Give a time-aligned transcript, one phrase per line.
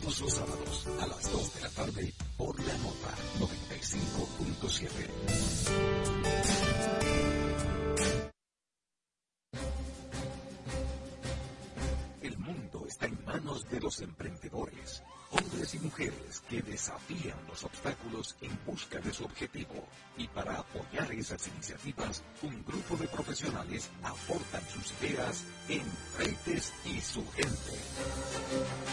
[0.00, 4.88] todos los sábados a las 2 de la tarde por la nota 95.7.
[12.22, 18.36] El mundo está en manos de los emprendedores hombres y mujeres que desafían los obstáculos
[18.40, 19.86] en busca de su objetivo.
[20.16, 25.84] Y para apoyar esas iniciativas, un grupo de profesionales aportan sus ideas en
[26.16, 28.89] Freites y su gente.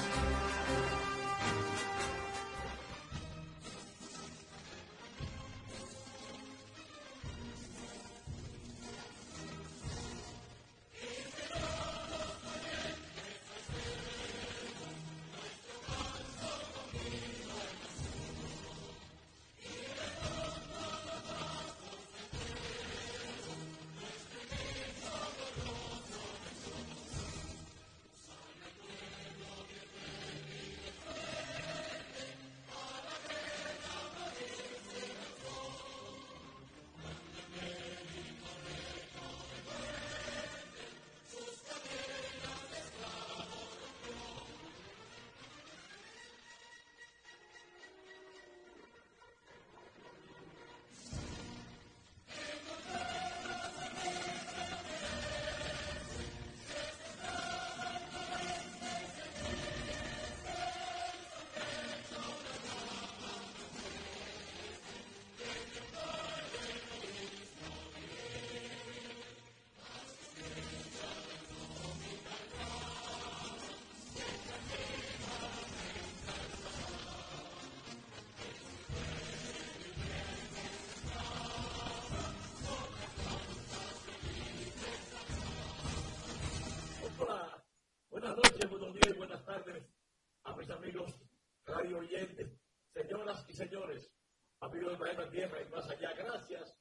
[95.38, 96.13] Tierra y más allá.
[96.13, 96.77] Gracias.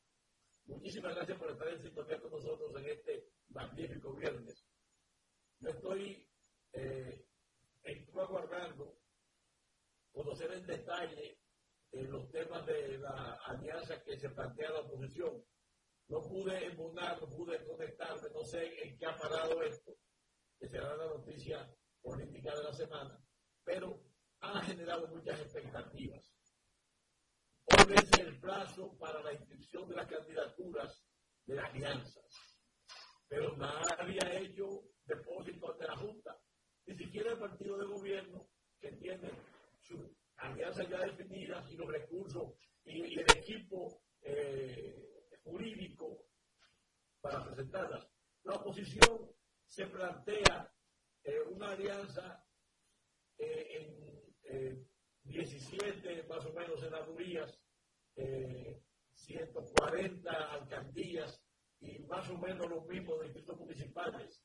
[0.67, 4.67] Muchísimas gracias por estar en sintonía con nosotros en este magnífico viernes.
[5.61, 6.29] Yo estoy
[6.73, 7.27] eh,
[8.15, 8.99] aguardando
[10.13, 11.39] conocer en detalle
[11.93, 15.45] eh, los temas de la alianza que se plantea la oposición.
[16.09, 19.97] No pude embonar, no pude conectarme, no sé en qué ha parado esto,
[20.59, 21.71] que será la noticia
[22.01, 23.25] política de la semana,
[23.65, 24.01] pero
[24.41, 26.36] ha generado muchas expectativas.
[27.89, 31.05] El plazo para la inscripción de las candidaturas
[31.47, 32.25] de las alianzas.
[33.29, 36.37] Pero nadie ha hecho depósito ante la Junta.
[36.87, 38.49] Ni siquiera el partido de gobierno,
[38.81, 39.31] que tiene
[39.81, 42.55] su alianza ya definida y los recursos
[42.85, 46.27] y, el equipo eh, jurídico
[47.21, 48.09] para presentarlas.
[48.43, 49.31] La oposición
[49.65, 50.73] se plantea
[51.23, 52.45] eh, una alianza
[53.39, 54.89] eh, en
[55.23, 57.57] 17 más o menos senadurías,
[58.17, 58.83] eh,
[59.15, 61.43] 140 alcaldías
[61.81, 64.43] y más o menos los mismos distritos municipales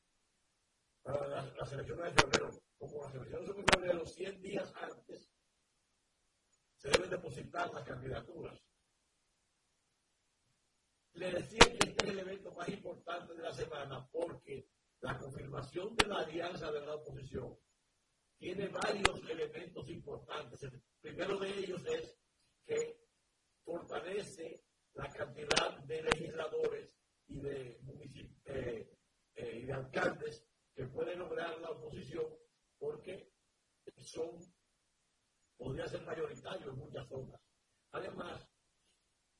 [1.02, 2.50] para las, elecciones de febrero.
[2.78, 5.30] Como las elecciones son en febrero, 100 días antes
[6.76, 8.60] se deben depositar las candidaturas.
[11.14, 14.68] Le decía que este es el evento más importante de la semana porque
[15.00, 17.56] la confirmación de la alianza de la oposición
[18.38, 20.62] tiene varios elementos importantes.
[20.62, 22.18] El primero de ellos es
[22.66, 23.01] que
[23.64, 24.64] fortalece
[24.94, 26.90] la cantidad de legisladores
[27.28, 27.80] y de,
[28.44, 28.96] eh,
[29.34, 32.26] eh, y de alcaldes que puede lograr la oposición
[32.78, 33.32] porque
[33.98, 34.38] son,
[35.56, 37.40] podría ser mayoritario en muchas zonas.
[37.92, 38.48] Además,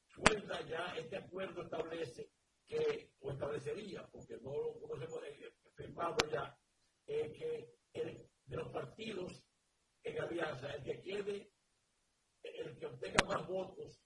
[0.07, 2.31] suelta ya, este acuerdo establece
[2.67, 6.59] que, o establecería, porque no lo conocemos eh, firmado ya,
[7.05, 9.45] que el de los partidos
[10.03, 11.53] en alianza, el que quede,
[12.43, 14.03] el que obtenga más votos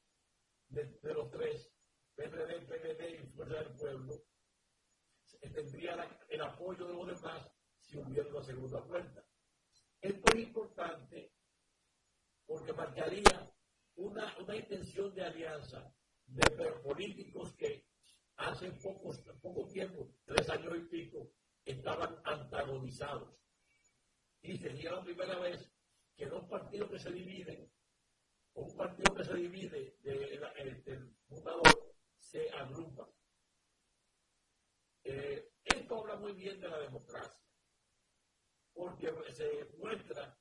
[0.68, 1.72] de, los tres,
[2.14, 4.22] PRD, PND y Fuerza del Pueblo,
[5.52, 7.50] tendría el apoyo de los demás
[7.80, 9.24] si hubiera una segunda vuelta.
[10.00, 11.32] Esto es importante
[12.46, 13.52] porque marcaría
[13.96, 15.92] una, una intención de alianza
[16.26, 16.42] de
[16.82, 17.86] políticos que
[18.36, 21.32] hace pocos, poco tiempo, tres años y pico,
[21.64, 23.36] estaban antagonizados
[24.42, 25.72] y sería la primera vez
[26.14, 27.70] que dos partidos que se dividen,
[28.56, 33.06] un partido que se divide del fundador, se agrupan.
[35.04, 37.38] Eh, esto habla muy bien de la democracia,
[38.72, 40.38] porque se muestra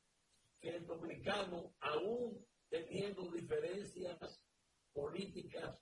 [0.60, 4.46] que el dominicano, aún teniendo diferencias
[4.94, 5.78] políticas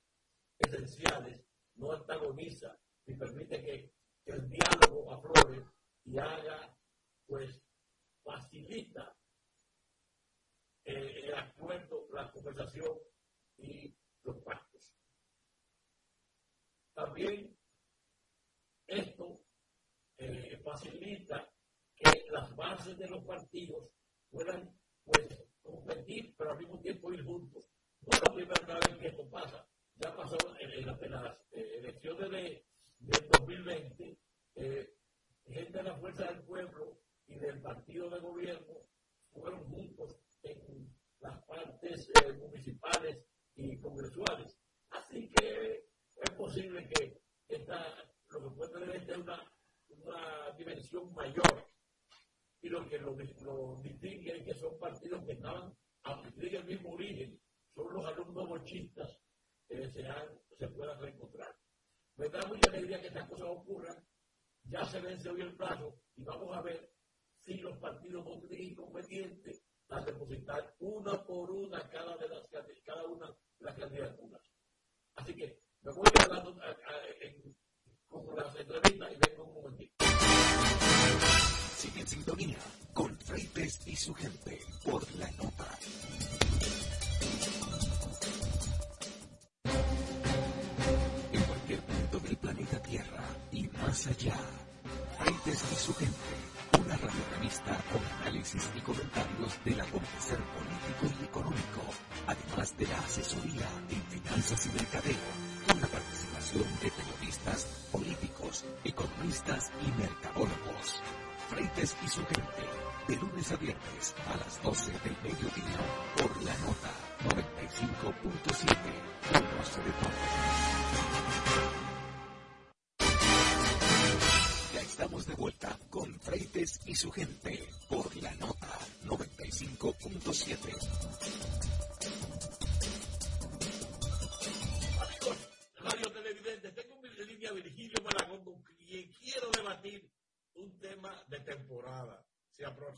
[0.57, 1.45] esenciales,
[1.75, 3.94] no antagoniza y permite que,
[4.25, 5.65] que el diálogo aflore
[6.03, 6.77] y haga
[7.27, 7.62] pues
[8.24, 9.15] facilita
[12.44, 12.97] conversación
[13.57, 14.94] y los pactos.
[16.94, 17.57] También
[18.88, 19.39] esto
[20.18, 21.50] eh, facilita
[21.95, 23.89] que las bases de los partidos
[24.30, 27.65] puedan pues, competir, pero al mismo tiempo ir juntos.
[28.01, 29.68] No es la primera vez que esto pasa.
[29.95, 32.65] Ya pasó en, las, eh, elecciones de,
[33.00, 34.19] del 2020,
[34.56, 34.95] eh,
[35.47, 38.74] gente de la Fuerza del Pueblo y del partido de gobierno
[39.31, 43.25] fueron juntos en las partes eh, municipales
[43.55, 44.57] y congresuales.
[44.89, 45.85] Así que
[46.15, 47.95] es posible que esta,
[48.29, 49.53] lo que puede tener una,
[49.89, 51.71] una dimensión mayor
[52.61, 53.15] y lo que lo,
[53.81, 57.41] distingue es que son partidos que estaban, aunque tienen el mismo origen,
[57.73, 59.19] son los alumnos bochistas
[59.67, 60.05] que se,
[60.57, 61.55] se puedan reencontrar.
[62.15, 64.07] Me da mucha alegría que estas cosas ocurran.
[64.65, 66.93] Ya se vence hoy el plazo y vamos a ver
[67.39, 68.91] si los partidos no
[69.93, 72.41] a depositar una por una cada, de las,
[72.85, 74.41] cada una de las candidaturas.
[75.15, 76.55] Así que me voy hablando
[78.07, 80.05] con las entrevistas y vengo un momentito.
[81.77, 82.57] Sigue en sintonía
[82.93, 85.52] con Freites y su gente por la nota.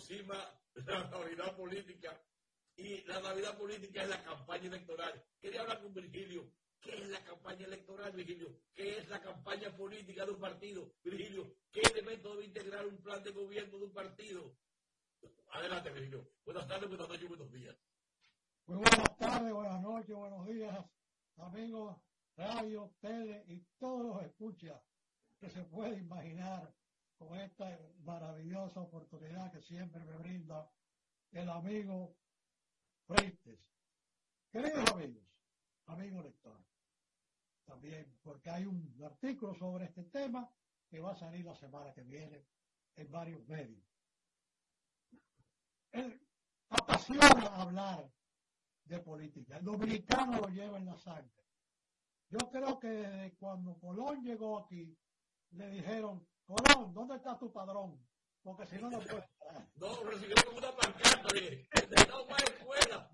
[0.06, 0.36] Aproxima
[0.75, 2.22] la Navidad política
[2.78, 5.25] y la Navidad política es la campaña electoral.
[5.40, 8.60] Quería hablar con Virgilio ¿Qué es la campaña electoral, Virgilio?
[8.75, 11.56] ¿Qué es la campaña política de un partido, Virgilio?
[11.72, 14.56] ¿Qué elemento debe integrar un plan de gobierno de un partido?
[15.54, 16.30] Adelante, Virgilio.
[16.46, 17.75] Buenas tardes, buenas noches, buenos días.
[18.68, 20.86] Muy buenas tardes, buenas noches, buenos días,
[21.38, 21.98] amigos,
[22.36, 24.80] radio, tele y todos los escuchas
[25.40, 26.72] que se puede imaginar
[27.18, 30.70] con esta maravillosa oportunidad que siempre me brinda
[31.32, 32.16] el amigo
[33.08, 33.60] Freites.
[34.52, 35.24] Queridos amigos,
[35.88, 36.60] amigo lector,
[37.66, 40.50] también, porque hay un artículo sobre este tema
[40.90, 42.46] que va a salir la semana que viene
[42.96, 43.84] en varios medios.
[45.92, 46.22] Él
[46.70, 48.10] apasiona hablar
[48.86, 49.58] de política.
[49.58, 51.44] El dominicano lo lleva en la sangre.
[52.30, 54.98] Yo creo que cuando Colón llegó aquí,
[55.52, 58.00] le dijeron, Colón, ¿dónde está tu padrón?
[58.44, 59.25] Porque si no, no puedes
[59.75, 63.12] No, recibió como una pancarta, no más escuela,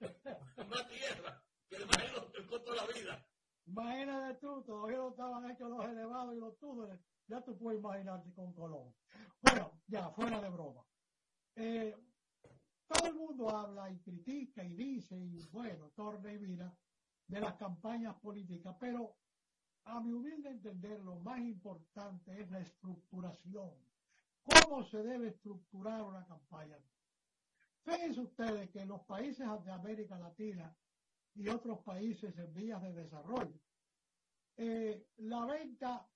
[0.68, 3.26] más tierra, que le el costo de la vida.
[3.66, 7.00] Imagínate tú, todavía no estaban hechos los elevados y los túneles.
[7.26, 8.94] Ya tú puedes imaginarte con Colón.
[9.42, 10.84] Bueno, ya, fuera de broma.
[11.56, 11.96] Eh,
[12.86, 16.72] todo el mundo habla y critica y dice, y bueno, torna y mira,
[17.26, 19.16] de las campañas políticas, pero
[19.86, 23.70] a mi humilde entender, lo más importante es la estructuración.
[24.42, 26.78] ¿Cómo se debe estructurar una campaña?
[27.82, 30.74] Fíjense ustedes que los países de América Latina
[31.34, 33.60] y otros países en vías de desarrollo.
[34.56, 36.08] Eh, la venta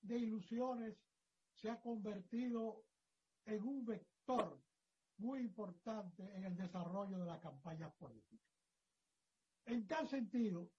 [0.00, 0.96] de ilusiones
[1.52, 2.84] se ha convertido
[3.44, 4.60] en un vector
[5.18, 8.46] muy importante en el desarrollo de las campañas políticas.
[9.64, 10.70] En tal sentido,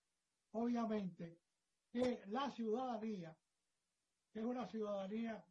[0.52, 1.40] obviamente,
[1.92, 3.36] que la ciudadanía,
[4.34, 5.44] es una ciudadanía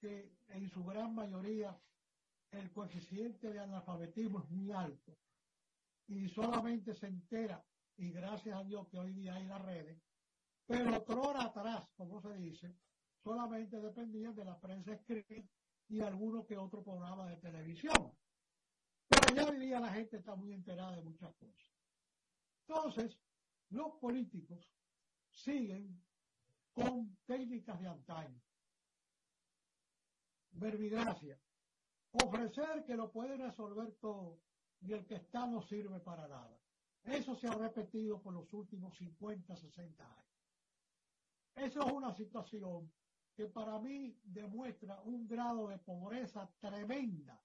[0.00, 1.78] que en su gran mayoría
[2.50, 5.16] el coeficiente de analfabetismo es muy alto,
[6.08, 7.64] y solamente se entera,
[7.96, 10.00] y gracias a Dios que hoy día hay las redes,
[10.66, 12.74] pero otro atrás, como se dice,
[13.22, 15.34] solamente dependían de la prensa escrita
[15.88, 18.12] y alguno que otro programa de televisión.
[19.08, 21.72] Pero ya hoy día la gente está muy enterada de muchas cosas.
[22.66, 23.16] Entonces,
[23.70, 24.68] los políticos
[25.36, 26.02] siguen
[26.72, 28.42] con técnicas de antaño.
[30.52, 31.38] Verbigracia.
[32.12, 34.40] Ofrecer que lo puede resolver todo
[34.80, 36.58] y el que está no sirve para nada.
[37.04, 40.26] Eso se ha repetido por los últimos 50, 60 años.
[41.54, 42.92] Eso es una situación
[43.34, 47.40] que para mí demuestra un grado de pobreza tremenda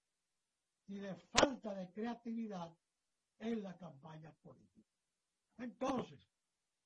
[0.88, 2.74] y de falta de creatividad
[3.38, 4.90] en la campaña política.
[5.58, 6.20] Entonces,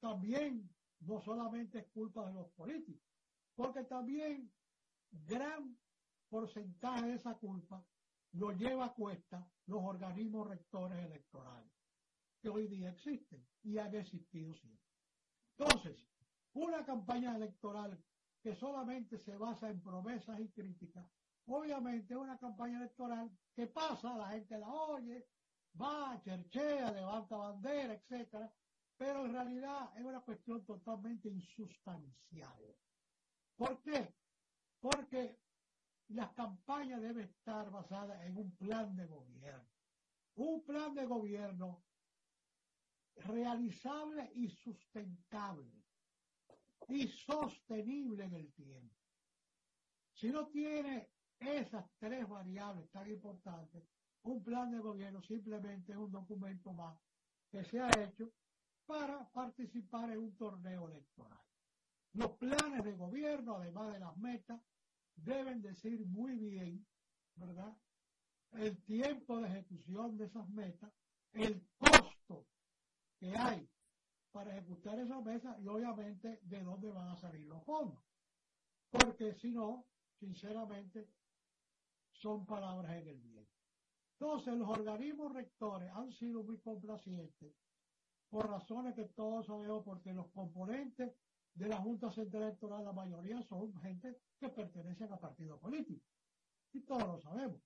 [0.01, 3.03] también no solamente es culpa de los políticos,
[3.55, 4.53] porque también
[5.11, 5.79] gran
[6.29, 7.85] porcentaje de esa culpa
[8.33, 11.73] lo lleva a cuesta los organismos rectores electorales
[12.41, 14.85] que hoy día existen y han existido siempre.
[15.59, 15.97] Entonces,
[16.53, 18.03] una campaña electoral
[18.43, 21.07] que solamente se basa en promesas y críticas,
[21.47, 25.27] obviamente una campaña electoral que pasa, la gente la oye,
[25.81, 28.53] va, cherchea, levanta bandera, etcétera,
[28.97, 32.77] pero en realidad es una cuestión totalmente insustancial.
[33.57, 34.15] ¿Por qué?
[34.81, 35.39] Porque
[36.09, 39.69] las campañas deben estar basadas en un plan de gobierno.
[40.37, 41.85] Un plan de gobierno
[43.17, 45.73] realizable y sustentable
[46.89, 48.95] y sostenible en el tiempo.
[50.13, 53.83] Si no tiene esas tres variables tan importantes,
[54.23, 56.99] un plan de gobierno simplemente es un documento más
[57.51, 58.33] que se ha hecho
[58.87, 61.41] para participar en un torneo electoral.
[62.13, 64.61] Los planes de gobierno, además de las metas,
[65.17, 66.87] deben decir muy bien,
[67.35, 67.77] ¿verdad?
[68.53, 70.93] El tiempo de ejecución de esas metas,
[71.33, 72.47] el costo
[73.19, 73.69] que hay
[74.31, 78.03] para ejecutar esas metas y obviamente de dónde van a salir los fondos.
[78.91, 79.87] Porque si no,
[80.19, 81.11] sinceramente,
[82.13, 83.53] son palabras en el viento.
[84.19, 87.55] Entonces, los organismos rectores han sido muy complacientes
[88.29, 91.13] por razones que todos sabemos, porque los componentes
[91.55, 96.07] de la Junta Central Electoral, la mayoría son gente que pertenecen a partidos políticos.
[96.73, 97.61] Y todos lo sabemos.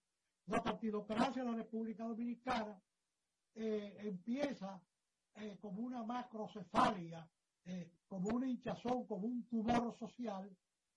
[0.46, 2.80] La partidocracia de la República Dominicana
[3.54, 4.80] eh, empieza
[5.34, 7.28] eh, como una macrocefalia,
[7.64, 10.56] eh, como una hinchazón, como un tumor social,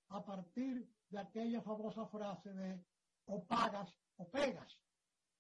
[0.10, 2.86] a partir de aquella famosa frase de
[3.26, 4.80] o pagas o pegas.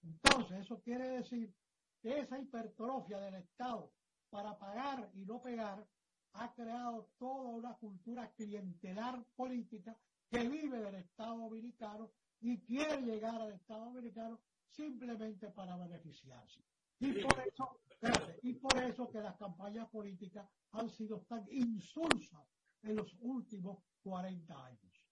[0.01, 1.53] Entonces, eso quiere decir
[2.01, 3.91] esa hipertrofia del Estado
[4.33, 5.87] para pagar y no pegar
[6.33, 9.95] ha creado toda una cultura clientelar política
[10.27, 12.11] que vive del Estado dominicano
[12.41, 16.65] y quiere llegar al Estado dominicano simplemente para beneficiarse.
[16.99, 17.79] Y por eso,
[18.41, 22.47] y por eso que las campañas políticas han sido tan insulsas
[22.81, 25.07] en los últimos 40 años.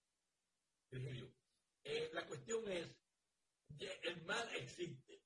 [1.83, 2.87] Eh, la cuestión es,
[4.01, 5.21] el mal existe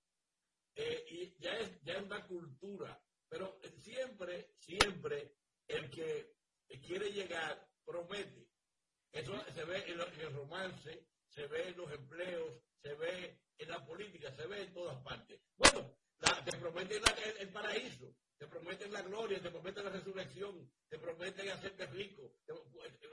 [0.75, 5.35] eh, y ya es, ya es una cultura, pero siempre, siempre
[5.67, 6.35] el que
[6.85, 8.47] quiere llegar promete.
[9.11, 13.85] Eso se ve en, el romance, se ve en los empleos, se ve en la
[13.85, 15.39] política, se ve en todas partes.
[15.55, 15.97] Bueno,
[16.43, 17.01] te prometen
[17.39, 22.35] el, paraíso, te prometen la gloria, te prometen la resurrección, te prometen hacerte rico,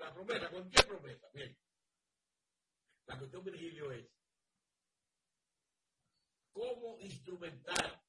[0.01, 1.29] la promesa, cualquier promesa.
[1.33, 1.57] Bien.
[3.07, 4.09] La cuestión, Virgilio, es
[6.53, 8.03] cómo instrumentar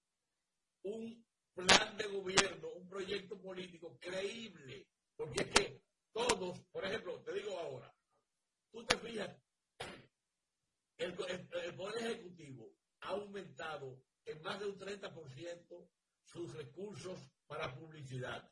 [0.84, 4.88] un plan de gobierno, un proyecto político creíble.
[5.16, 7.94] Porque es que todos, por ejemplo, te digo ahora,
[8.72, 9.36] tú te fijas,
[10.98, 11.14] el,
[11.76, 15.90] Poder Ejecutivo ha aumentado en más de un 30%
[16.24, 18.50] sus recursos para publicidad.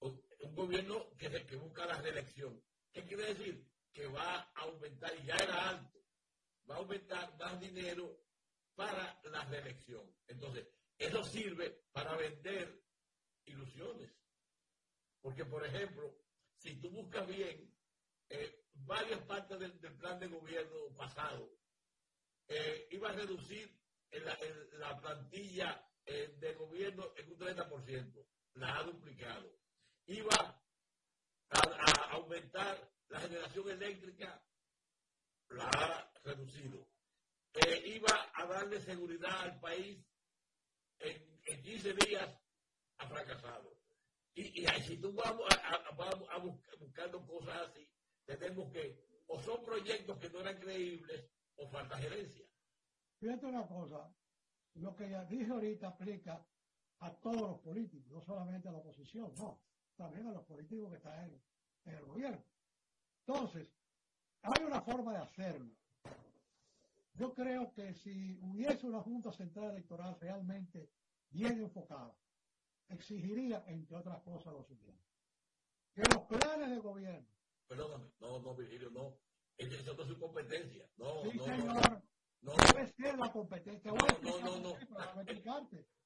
[0.00, 2.62] Un gobierno que, que busca la reelección.
[2.92, 3.66] ¿Qué quiere decir?
[3.92, 5.98] Que va a aumentar, y ya era alto,
[6.70, 8.20] va a aumentar más dinero
[8.74, 10.14] para la reelección.
[10.28, 12.82] Entonces, eso sirve para vender
[13.44, 14.10] ilusiones.
[15.20, 16.18] Porque, por ejemplo,
[16.58, 17.72] si tú buscas bien
[18.28, 21.56] eh, varias partes del, plan de gobierno pasado,
[22.48, 23.78] eh, iba a reducir
[24.72, 29.56] la, plantilla eh, de gobierno en un 30%, la ha duplicado.
[30.06, 30.62] Iba
[31.50, 34.42] a, aumentar la generación eléctrica,
[35.50, 36.88] la ha reducido.
[37.84, 40.07] iba a darle seguridad al país
[41.00, 42.28] en, 15 días
[42.98, 43.76] ha fracasado.
[44.34, 46.38] Y, y si tú vamos a, a,
[46.78, 47.88] buscando cosas así,
[48.24, 52.46] tenemos que, o son proyectos que no eran creíbles, o falta gerencia.
[53.18, 54.14] Fíjate una cosa,
[54.74, 56.46] lo que ya dije ahorita aplica
[57.00, 59.60] a todos los políticos, no solamente a la oposición, no,
[59.96, 61.42] también a los políticos que están en,
[61.84, 62.44] en el gobierno.
[63.26, 63.68] Entonces,
[64.42, 65.74] hay una forma de hacerlo.
[67.14, 70.90] Yo creo que si hubiese una Junta Central Electoral realmente
[71.30, 72.16] bien enfocada,
[72.88, 75.04] exigiría, entre otras cosas, lo siguiente.
[75.94, 77.28] Que los planes de gobierno.
[77.66, 79.18] Perdóname, no, no, Virgilio, no.
[79.58, 80.88] Eso no es su competencia.
[80.96, 82.02] No, sí, no, señor.
[82.40, 83.90] No, debe ser la competencia.
[83.90, 84.78] No, no, no, no.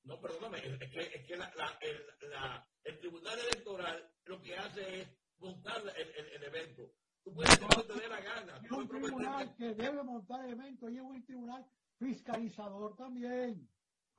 [0.04, 4.56] No, perdóname, es que, es que la, la, el, la, el, Tribunal Electoral lo que
[4.56, 6.92] hace es montar el, el, el evento.
[7.24, 8.60] Tú puedes no, te dé la gana.
[8.64, 11.66] Es un tribunal que debe montar eventos y es un tribunal
[11.98, 13.68] fiscalizador también.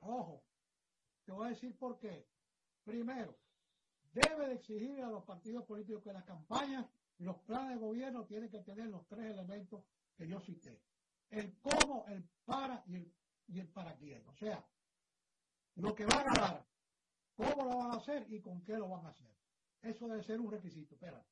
[0.00, 0.42] Ojo,
[1.24, 2.26] Te voy a decir por qué.
[2.84, 3.38] Primero,
[4.12, 6.86] debe de exigir a los partidos políticos que las campañas
[7.18, 9.84] y los planes de gobierno tienen que tener los tres elementos
[10.16, 10.82] que yo cité.
[11.30, 13.12] El cómo, el para y el,
[13.48, 14.26] y el para quién.
[14.28, 14.64] O sea,
[15.76, 16.66] lo que van a dar,
[17.34, 19.34] cómo lo van a hacer y con qué lo van a hacer.
[19.82, 20.94] Eso debe ser un requisito.
[20.94, 21.24] Espera.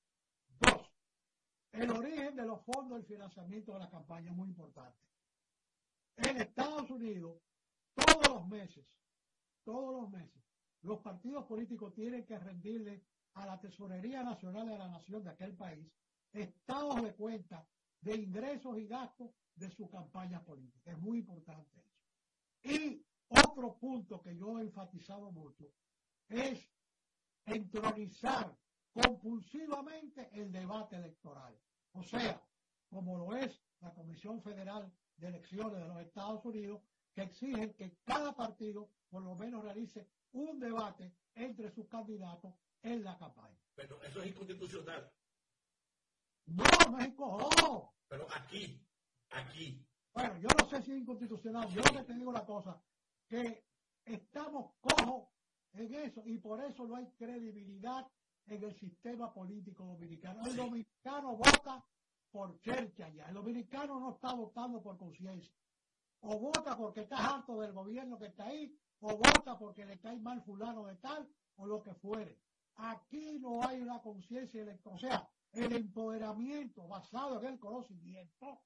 [1.72, 5.06] El origen de los fondos del financiamiento de la campaña es muy importante.
[6.16, 7.40] En Estados Unidos,
[7.94, 8.86] todos los meses,
[9.64, 10.42] todos los meses,
[10.82, 13.02] los partidos políticos tienen que rendirle
[13.34, 15.90] a la Tesorería Nacional de la Nación de aquel país
[16.32, 17.66] estados de cuenta
[18.00, 20.92] de ingresos y gastos de su campaña política.
[20.92, 22.74] Es muy importante eso.
[22.76, 25.72] Y otro punto que yo he enfatizado mucho
[26.28, 26.68] es
[27.46, 28.56] entronizar
[28.92, 31.58] compulsivamente el debate electoral.
[31.92, 32.42] O sea,
[32.88, 36.82] como lo es la Comisión Federal de Elecciones de los Estados Unidos,
[37.14, 43.04] que exigen que cada partido por lo menos realice un debate entre sus candidatos en
[43.04, 43.58] la campaña.
[43.74, 45.12] Pero eso es inconstitucional.
[46.46, 46.64] No,
[46.96, 47.94] México, no.
[48.08, 48.84] Pero aquí,
[49.30, 49.86] aquí.
[50.12, 51.68] Bueno, yo no sé si es inconstitucional.
[51.68, 52.82] Yo le te digo la cosa,
[53.28, 53.64] que
[54.04, 55.28] estamos cojos
[55.72, 58.06] en eso y por eso no hay credibilidad
[58.46, 60.44] en el sistema político dominicano.
[60.46, 61.84] El dominicano vota
[62.30, 63.26] por chercha ya.
[63.26, 65.54] El dominicano no está votando por conciencia.
[66.20, 70.18] O vota porque está harto del gobierno que está ahí, o vota porque le cae
[70.18, 72.38] mal fulano de tal, o lo que fuere.
[72.76, 74.96] Aquí no hay una conciencia electoral.
[74.96, 78.62] O sea, el empoderamiento basado en el conocimiento,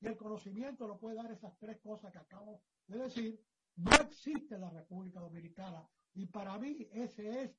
[0.00, 3.40] y el conocimiento lo puede dar esas tres cosas que acabo de decir,
[3.76, 5.88] no existe en la República Dominicana.
[6.14, 7.56] Y para mí ese es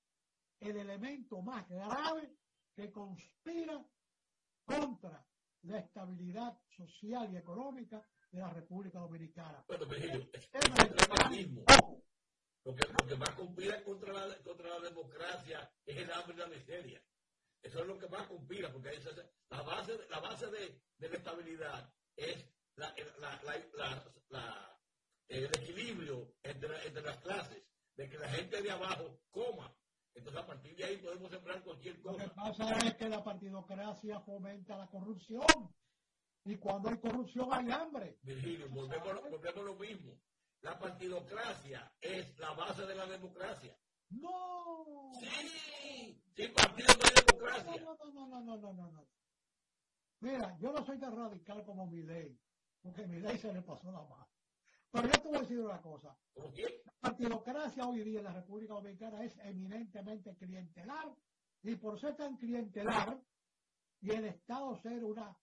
[0.61, 2.37] el elemento más grave
[2.75, 3.83] que conspira
[4.63, 5.25] contra
[5.63, 9.63] la estabilidad social y económica de la República Dominicana.
[9.67, 11.65] Bueno, Virgilio, es, es el mismo.
[12.63, 16.39] Lo que, lo que más conspira contra la, contra la democracia es el hambre y
[16.39, 17.03] la miseria.
[17.61, 19.05] Eso es lo que más conspira, porque es,
[19.49, 23.41] la base, la base de, de la estabilidad es la, la,
[24.29, 24.79] la,
[25.27, 27.63] el equilibrio entre, entre las clases,
[27.95, 29.75] de que la gente de abajo coma.
[30.13, 32.23] Entonces, a partir de ahí podemos sembrar cualquier cosa.
[32.23, 35.75] Lo que pasa es que la partidocracia fomenta la corrupción.
[36.43, 38.17] Y cuando hay corrupción hay hambre.
[38.23, 40.17] Virgilio, volvemos, volvemos a lo mismo.
[40.61, 43.77] La partidocracia es la base de la democracia.
[44.09, 45.11] No.
[45.19, 47.81] Sí, sin partido no hay democracia.
[47.81, 49.07] No, no, no, no, no, no, no.
[50.19, 52.39] Mira, yo no soy tan radical como mi ley,
[52.81, 54.30] porque mi ley se le pasó la mano.
[54.91, 56.17] Pero yo te voy a decir una cosa.
[56.35, 61.15] La partidocracia hoy día en la República Dominicana es eminentemente clientelar
[61.63, 63.21] y por ser tan clientelar
[64.01, 65.37] y el Estado ser una,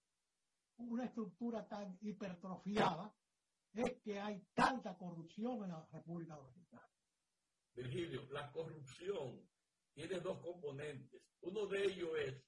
[0.78, 3.14] una estructura tan hipertrofiada,
[3.72, 6.88] es que hay tanta corrupción en la República Dominicana.
[7.74, 9.48] Virgilio, la corrupción
[9.94, 11.22] tiene dos componentes.
[11.40, 12.44] Uno de ellos es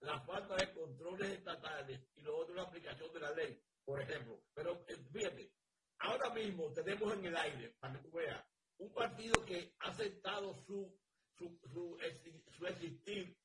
[0.00, 4.40] la falta de controles estatales y lo otro la aplicación de la ley, por ejemplo.
[4.54, 5.52] Pero eh, fíjate,
[5.98, 8.44] ahora mismo tenemos en el aire, para que tú veas,
[8.78, 10.98] un partido que ha aceptado su,
[11.36, 13.36] su, su, existir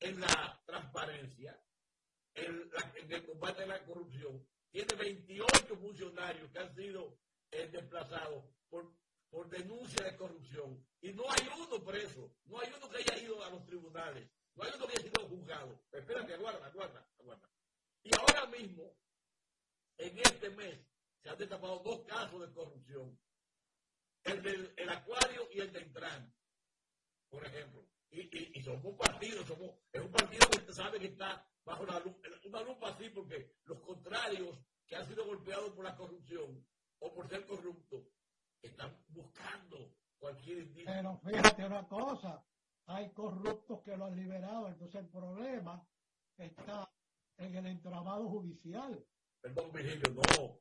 [0.00, 1.60] en la transparencia,
[2.34, 4.46] en, la, el combate a la corrupción.
[4.70, 7.18] Tiene 28 funcionarios que han sido
[7.50, 8.92] eh, desplazados por,
[9.30, 10.86] por denuncia de corrupción.
[11.00, 14.64] Y no hay uno preso, no hay uno que haya ido a los tribunales, no
[14.64, 15.82] hay uno que haya sido juzgado.
[15.90, 17.50] Espérate, aguarda, aguarda, aguarda.
[18.02, 18.96] Y ahora mismo,
[19.96, 20.78] en este mes,
[21.28, 23.18] han destapado dos casos de corrupción.
[24.24, 26.34] El del el acuario y el de Intran,
[27.28, 27.86] por ejemplo.
[28.10, 31.84] Y, y, y, somos un partido, somos, es un partido que sabe que está bajo
[31.84, 36.66] la lupa, una lupa así, porque los contrarios que han sido golpeados por la corrupción
[37.00, 38.04] o por ser corruptos,
[38.62, 40.90] están buscando cualquier indicio.
[40.92, 42.44] Pero fíjate una cosa,
[42.86, 45.86] hay corruptos que lo han liberado, entonces el problema
[46.36, 46.90] está
[47.36, 49.04] en el entramado judicial.
[49.40, 50.60] Perdón, Virgilio, no.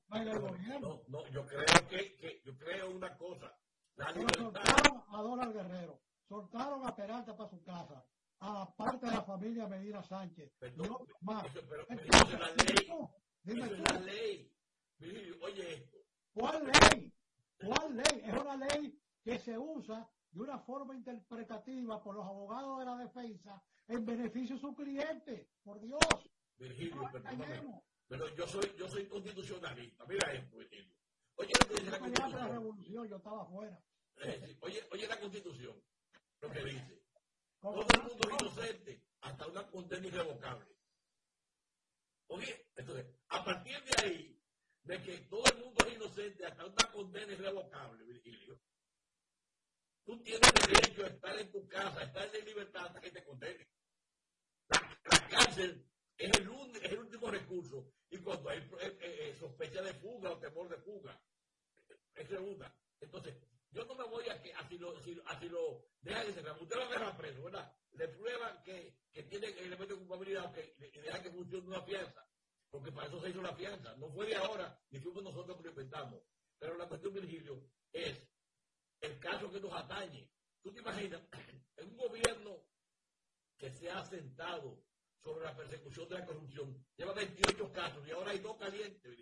[0.79, 3.51] No, no, yo creo que, que, yo creo una cosa.
[3.95, 4.41] La libertad.
[4.43, 8.05] Soltaron a Donald Guerrero, soltaron a Peralta para su casa,
[8.39, 10.51] a la parte de la familia Medina Sánchez.
[10.59, 11.45] Perdón, no, más.
[11.45, 12.87] Eso, pero, pero Entonces, eso es la ley.
[12.87, 14.53] no, dime Eso es la ley.
[14.99, 15.97] Virgilio, oye esto.
[16.33, 17.13] ¿cuál ley?
[17.59, 18.21] ¿Cuál ley?
[18.23, 22.97] Es una ley que se usa de una forma interpretativa por los abogados de la
[22.97, 25.49] defensa en beneficio de su cliente.
[25.63, 25.99] Por Dios.
[26.59, 27.81] Virgilio, No perdóname.
[28.07, 30.05] Pero yo soy, yo soy constitucionalista.
[30.05, 30.93] Mira esto, Virgilio.
[31.35, 32.51] Oye lo que dice la la Constitución.
[32.51, 33.83] revolución, yo estaba afuera.
[34.17, 35.83] Eh, Oye, oye la Constitución.
[36.41, 37.03] Lo que dice.
[37.59, 40.75] Todo el mundo es inocente hasta una condena irrevocable.
[42.27, 44.41] Oye, entonces, a partir de ahí,
[44.83, 48.59] de que todo el mundo es inocente hasta una condena irrevocable, Virgilio,
[50.07, 53.25] Tú tienes derecho a estar en tu casa, a estar en libertad hasta que te
[53.25, 53.67] condenen.
[54.69, 55.85] La, cárcel
[56.17, 56.49] es el,
[56.84, 57.93] el, último recurso.
[58.10, 61.19] Y cuando hay eh, eh, sospecha de fuga o temor de fuga,
[62.15, 62.73] es segunda.
[62.99, 63.36] Entonces,
[63.71, 66.62] yo no me voy a que así lo, así, lo dejan encerrar.
[66.62, 67.71] Usted lo agarra preso, ¿verdad?
[67.91, 72.27] Le prueban que, que tiene elemento de culpabilidad que, y deja que funcione una fianza.
[72.69, 73.95] Porque para eso se hizo la fianza.
[73.97, 76.21] No fue de ahora, ni fuimos nosotros que lo inventamos.
[76.58, 78.17] Pero la cuestión, Virgilio, es
[79.01, 80.30] el caso que nos atañe.
[80.62, 81.21] ¿Tú te imaginas?
[81.77, 82.63] En un gobierno
[83.56, 84.84] que se ha sentado
[85.23, 89.17] sobre la persecución de la corrupción, lleva 28 casos y ahora hay dos calientes.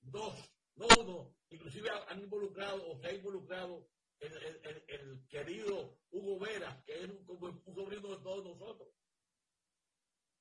[0.00, 0.34] Dos,
[0.76, 1.34] no uno.
[1.50, 3.88] Inclusive han involucrado o se ha involucrado
[4.20, 8.88] el, el, el, querido Hugo Vera, que es un, como un sobrino de todos nosotros.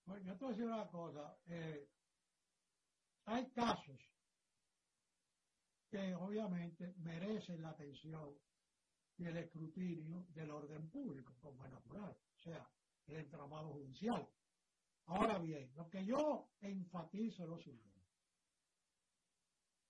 [0.06, 1.38] Bueno, yo te voy a decir una cosa.
[1.48, 1.90] Eh,
[3.26, 4.00] hay casos
[5.90, 8.38] que obviamente merecen la atención
[9.18, 12.70] y el escrutinio del orden público, como es natural, o sea,
[13.08, 14.28] el entramado judicial.
[15.08, 17.88] Ahora bien, lo que yo enfatizo es lo siguiente.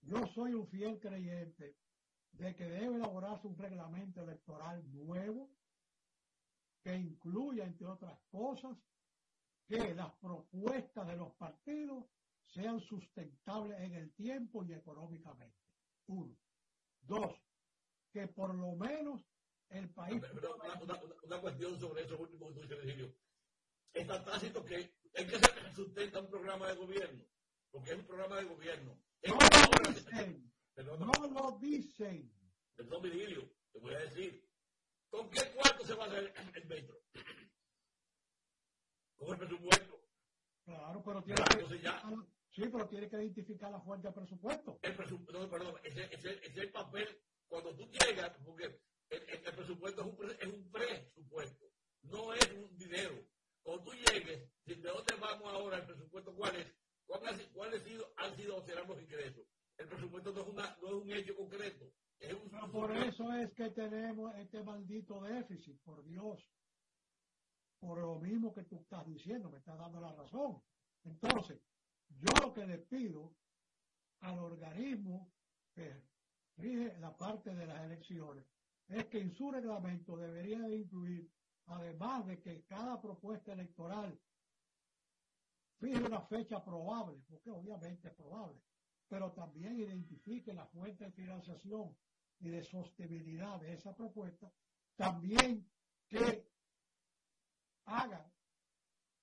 [0.02, 1.76] Yo soy un fiel creyente
[2.34, 5.50] de que debe elaborarse un reglamento electoral nuevo
[6.84, 8.78] que incluya, entre otras cosas,
[9.68, 12.06] que las propuestas de los partidos
[12.46, 15.58] sean sustentables en el tiempo y económicamente.
[16.06, 16.38] Uno.
[17.02, 17.36] Dos,
[18.14, 19.26] que por lo menos
[19.70, 20.22] el país...
[21.24, 23.14] una, cuestión sobre eso último que tú
[23.94, 27.26] Está tácito que es que se sustenta un programa de gobierno,
[27.72, 29.02] porque es un programa de gobierno.
[29.24, 32.32] no lo dicen, no lo dicen.
[32.76, 34.48] Perdón, Virgilio, te voy a decir,
[35.10, 37.02] ¿con qué cuarto se va a hacer el metro?
[39.16, 40.00] Con el presupuesto.
[40.64, 41.80] Claro, pero tiene que...
[41.80, 42.04] Ya,
[42.58, 44.80] Sí, pero tiene que identificar la fuente de presupuesto.
[44.82, 47.08] El presupuesto, no, perdón, ese es ese, el papel
[47.48, 51.66] cuando tú llegas, porque el, presupuesto es un, es un presupuesto,
[52.02, 53.14] no es un dinero.
[53.68, 56.34] Cuando tú llegues, ¿de dónde vamos ahora el presupuesto?
[56.34, 56.74] ¿Cuál es?
[57.06, 59.46] ¿Cuáles cuál sido, han sido o serán los ingresos?
[59.76, 61.92] El presupuesto no es, una, no es un hecho concreto.
[62.18, 66.50] Es un Pero por eso es que tenemos este maldito déficit, por Dios.
[67.82, 70.64] Por lo mismo que tú estás diciendo, me estás dando la razón.
[71.04, 71.62] Entonces,
[72.08, 73.36] yo lo que le pido
[74.22, 75.34] al organismo
[75.76, 76.04] que
[76.56, 78.46] rige la parte de las elecciones
[78.88, 81.30] es que en su reglamento debería de incluir,
[81.68, 84.20] además de que cada propuesta electoral
[85.80, 88.62] fije una fecha probable, porque obviamente es probable,
[89.08, 91.96] pero también identifique la fuente de financiación
[92.40, 94.52] y de sostenibilidad de esa propuesta,
[94.96, 95.70] también
[96.08, 96.50] que
[97.86, 98.32] haga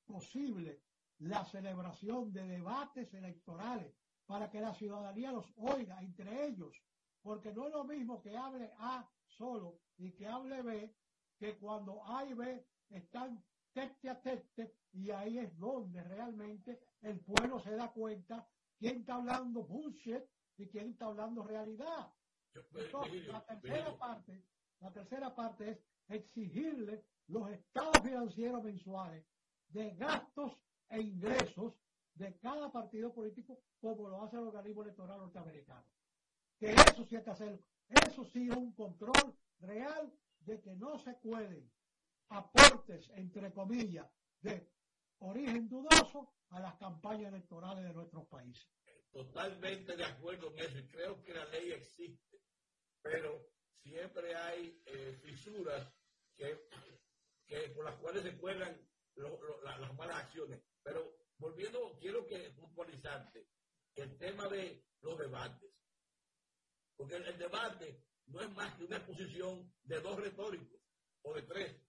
[0.07, 0.83] posible
[1.19, 3.95] la celebración de debates electorales
[4.27, 6.77] para que la ciudadanía los oiga entre ellos,
[7.23, 10.95] porque no es lo mismo que hable A solo y que hable B,
[11.38, 13.42] que cuando A y B están
[13.73, 19.16] tete a tete y ahí es donde realmente el pueblo se da cuenta quién está
[19.16, 20.23] hablando bullshit
[20.57, 22.12] y quién está hablando realidad.
[22.55, 24.44] Entonces, la tercera parte,
[24.81, 29.27] la tercera parte es exigirle los estados financieros mensuales
[29.68, 30.53] de gastos
[30.88, 31.75] e ingresos
[32.14, 35.85] de cada partido político como lo hace el organismo electoral norteamericano.
[36.59, 37.59] Que eso sí hay que hacerlo.
[37.88, 40.12] Eso sí es un control real
[40.45, 41.71] de que no se pueden
[42.29, 44.71] aportes, entre comillas, de
[45.19, 48.69] origen dudoso a las campañas electorales de nuestros países.
[49.11, 52.41] Totalmente de acuerdo con eso creo que la ley existe,
[53.01, 53.47] pero
[53.83, 55.93] siempre hay eh, fisuras
[56.37, 56.69] que,
[57.75, 58.77] por las cuales se cuelan
[59.63, 60.61] las malas acciones.
[60.83, 63.47] Pero volviendo, quiero que puntualizarte
[63.95, 65.71] el tema de los debates.
[66.97, 70.81] Porque el, debate no es más que una exposición de dos retóricos
[71.23, 71.81] o de tres.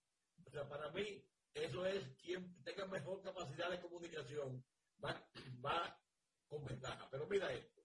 [0.45, 4.63] O sea, para mí, eso es quien tenga mejor capacidad de comunicación
[5.04, 5.30] va,
[5.65, 6.02] va
[6.48, 7.08] con ventaja.
[7.10, 7.82] Pero mira esto.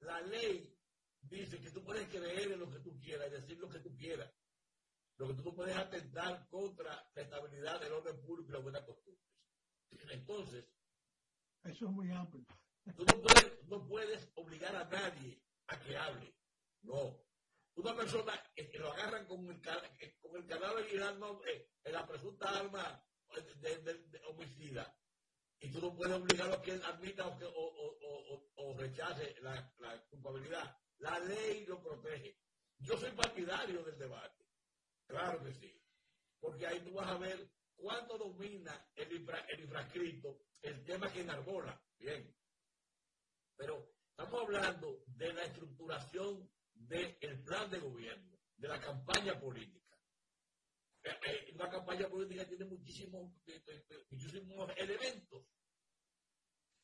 [0.00, 0.76] La ley
[1.22, 3.94] dice que tú puedes creer en lo que tú quieras y decir lo que tú
[3.96, 4.32] quieras.
[5.18, 8.84] Lo que tú no puedes atentar contra la estabilidad del orden público y la buena
[8.84, 9.22] costumbre.
[10.10, 10.64] Entonces,
[11.64, 12.44] eso es muy amplio.
[12.96, 16.34] Tú no puedes, no puedes obligar a nadie a que hable.
[16.82, 17.22] No.
[17.74, 19.60] Una persona que lo agarran con el,
[20.20, 23.02] con el cadáver y eh, en la presunta arma
[23.62, 24.94] de, homicida.
[25.60, 29.72] Y tú no puedes obligarlo a que admita o, que, o, rechace la,
[30.10, 30.76] culpabilidad.
[30.98, 32.38] La ley lo protege.
[32.78, 34.44] Yo soy partidario del debate.
[35.06, 35.80] Claro que sí.
[36.40, 39.08] Porque ahí tú vas a ver cuánto domina el,
[39.48, 41.80] el infrascrito el tema que enarbola.
[41.98, 42.34] Bien.
[43.56, 49.80] Pero estamos hablando de la estructuración del plan de gobierno, de la campaña política.
[51.04, 53.32] eh, una campaña política tiene muchísimos,
[54.10, 55.44] muchísimos elementos.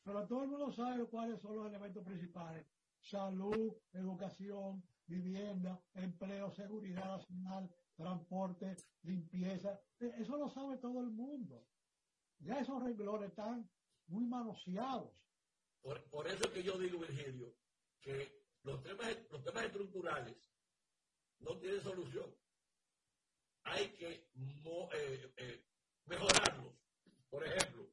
[0.03, 2.67] Pero todo el mundo sabe cuáles son los elementos principales.
[3.01, 9.81] Salud, educación, vivienda, empleo, seguridad nacional, transporte, limpieza.
[9.99, 11.65] Eso lo sabe todo el mundo.
[12.41, 13.69] Ya esos renglones están
[14.07, 15.13] muy manoseados.
[15.83, 17.55] Por, eso es que yo digo, Virgilio,
[18.01, 20.37] que los temas, los temas estructurales
[21.41, 22.35] no tienen solución.
[23.65, 24.29] Hay que
[24.93, 25.67] eh, eh,
[26.05, 26.75] mejorarlos.
[27.31, 27.91] Por ejemplo,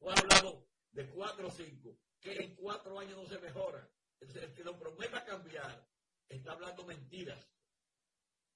[0.00, 3.88] he hablado de cuatro o cinco, que en cuatro años no se mejora.
[4.20, 5.88] El, que lo prometa cambiar
[6.28, 7.44] está hablando mentiras.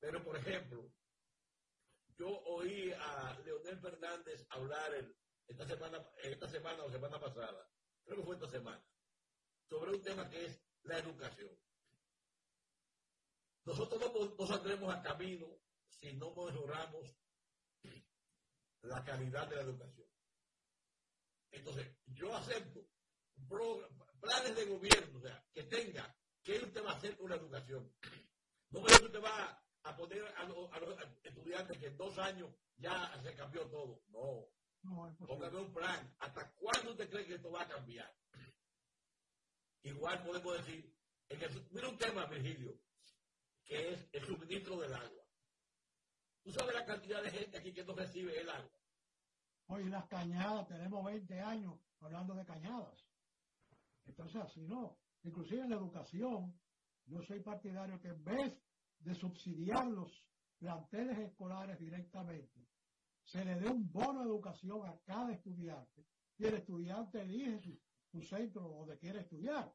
[0.01, 0.93] Pero, por ejemplo,
[2.17, 4.93] yo oí a Leonel Fernández hablar
[5.47, 7.69] esta semana, esta semana o semana pasada,
[8.05, 8.85] creo que fue esta semana,
[9.69, 11.57] sobre un tema que es la educación.
[13.64, 15.47] Nosotros no, no saldremos a camino
[15.88, 17.16] si no mejoramos
[18.83, 20.09] la calidad de la educación.
[21.53, 22.88] Entonces, yo acepto
[24.21, 27.92] planes de gobierno, o sea, que tenga, que usted va a hacer con la educación.
[28.71, 30.71] No que usted va a poner a, los,
[31.23, 34.03] estudiantes que en dos años ya se cambió todo.
[34.09, 34.49] No.
[34.83, 36.14] no Póngame un plan.
[36.21, 38.12] ¿Hasta cuándo usted cree que esto va a cambiar?
[39.83, 40.95] Igual podemos decir,
[41.29, 42.79] en el, mira un tema, Virgilio,
[43.64, 45.25] que es el suministro del agua.
[46.42, 48.73] ¿Tú sabes la cantidad de gente aquí que no recibe el agua?
[49.66, 53.07] Hoy las cañadas, tenemos 20 años hablando de cañadas.
[54.05, 54.99] Entonces, así no.
[55.23, 56.61] Inclusive en la educación,
[57.07, 58.61] yo soy partidario que en vez
[58.99, 60.25] de subsidiar los
[60.59, 62.68] planteles escolares directamente,
[63.25, 66.07] se le dé un bono de educación a cada estudiante
[66.38, 67.81] y el estudiante elige
[68.12, 69.72] su, centro donde quiere estudiar,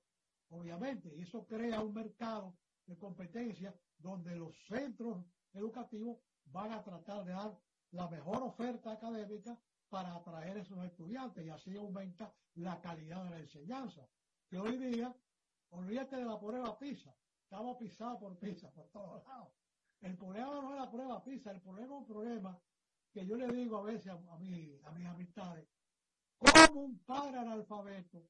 [0.49, 7.25] obviamente, y eso crea un mercado de competencia donde los centros educativos van a tratar
[7.25, 7.59] de dar
[7.91, 13.29] la mejor oferta académica para atraer a esos estudiantes y así aumenta la calidad de
[13.31, 14.07] la enseñanza.
[14.47, 15.13] Que hoy día,
[15.69, 19.49] olvídate de la prueba PISA, estamos pisados por PISA por todos lados.
[20.01, 22.61] El problema no es la prueba PISA, el problema es un problema
[23.11, 25.67] que yo le digo a veces a, a mis amistades,
[26.37, 28.27] ¿cómo un padre analfabeto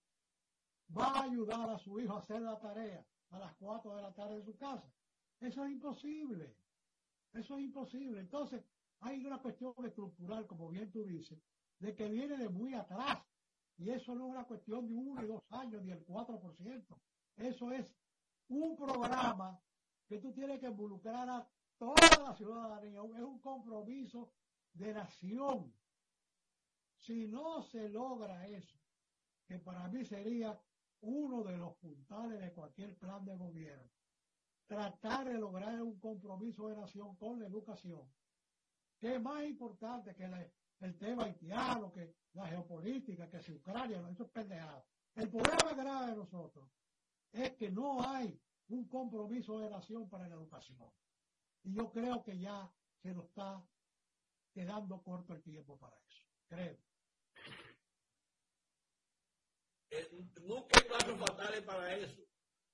[0.98, 4.14] va a ayudar a su hijo a hacer la tarea a las 4 de la
[4.14, 4.90] tarde en su casa?
[5.40, 6.56] Eso es imposible.
[7.34, 8.20] Eso es imposible.
[8.20, 8.64] Entonces,
[9.02, 11.38] hay una cuestión estructural, como bien tú dices,
[11.80, 13.20] de que viene de muy atrás.
[13.78, 16.98] Y eso no es una cuestión de uno y dos años, ni el 4%.
[17.36, 17.94] Eso es
[18.48, 19.62] un programa
[20.08, 23.02] que tú tienes que involucrar a toda la ciudadanía.
[23.18, 24.32] Es un compromiso
[24.74, 25.72] de nación.
[27.08, 28.78] Si no se logra eso,
[29.48, 30.60] que para mí sería
[31.00, 33.90] uno de los puntales de cualquier plan de gobierno,
[34.66, 38.02] tratar de lograr un compromiso de nación con la educación,
[39.00, 40.26] que es más importante que
[40.82, 44.86] el tema haitiano, que la geopolítica, que si Ucrania, eso es pendejado.
[45.16, 46.70] El problema grave de nosotros
[47.32, 50.92] es que no hay un compromiso de nación para la educación.
[51.64, 52.70] Y yo creo que ya
[53.02, 53.66] se nos está
[54.52, 56.26] quedando corto el tiempo para eso.
[56.50, 56.87] Creo.
[59.90, 60.10] Eh,
[60.42, 62.22] nunca hay pasos fatales para eso.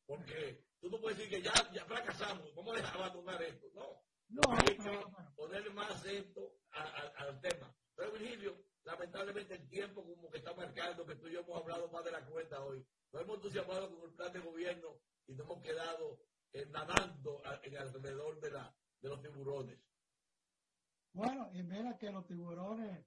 [0.05, 3.67] Porque tú no puedes decir que ya, ya fracasamos, vamos a abandonar esto.
[3.73, 4.03] No.
[4.29, 7.75] No, hay que ponerle más acento al tema.
[7.95, 11.87] Pero Virgilio, lamentablemente el tiempo como que está marcando, que tú y yo hemos hablado
[11.91, 12.83] más de la cuenta hoy.
[13.11, 16.19] Nos hemos entusiasmado con el plan de gobierno y nos hemos quedado
[16.51, 19.79] eh, nadando en alrededor de, la, de los tiburones.
[21.13, 23.05] Bueno, y mira que los tiburones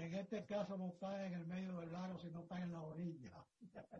[0.00, 3.46] en este caso no están en el medio del lago, sino están en la orilla.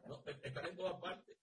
[0.06, 1.36] No, están en todas partes.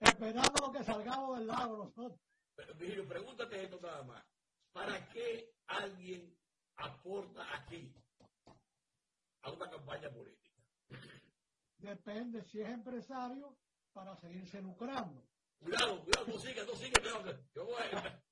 [0.00, 2.20] esperando que salgamos del lago nosotros.
[2.54, 4.24] Pero, pregúntate esto nada más.
[4.72, 6.36] ¿Para qué alguien
[6.76, 7.94] aporta aquí
[9.42, 10.62] a una campaña política?
[11.78, 13.56] Depende si es empresario
[13.92, 15.26] para seguirse lucrando.
[15.58, 17.00] Cuidado, cuidado, no siga, no siga,
[17.54, 18.22] yo voy a...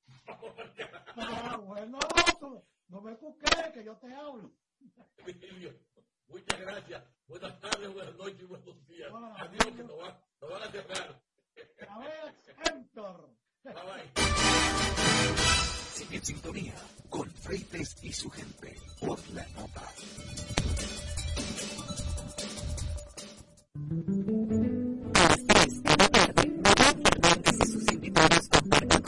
[1.17, 1.99] Ah, bueno,
[2.41, 4.53] no no me busques que yo te hablo.
[5.27, 5.73] Emilio,
[6.29, 7.03] muchas gracias.
[7.27, 9.11] Buenas tardes, buenas noches y buenos días.
[9.13, 11.23] Hola, Adiós, que nos van, nos van a cerrar.
[11.89, 13.31] A ver, Héctor.
[13.65, 14.25] Bye bye.
[15.95, 16.75] Sigue en sintonía
[17.09, 19.83] con Freites y su gente por la nota.
[25.15, 29.03] Las 3 de la tarde, María Fernández y sus invitados comparten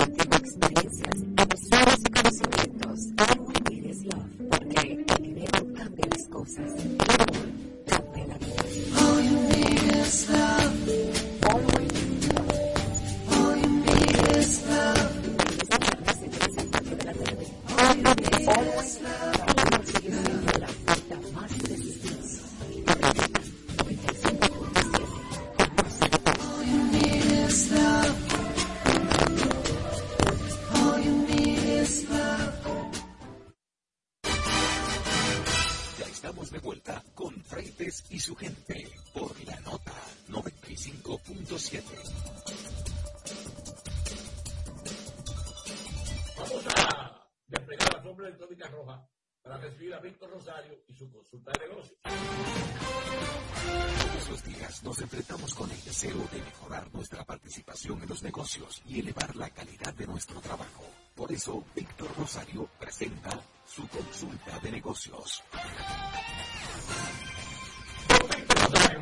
[50.37, 51.99] Rosario y su consulta de negocios.
[54.03, 58.83] Todos los días nos enfrentamos con el deseo de mejorar nuestra participación en los negocios
[58.87, 60.85] y elevar la calidad de nuestro trabajo.
[61.14, 63.31] Por eso, Víctor Rosario presenta
[63.64, 65.42] su consulta de negocios.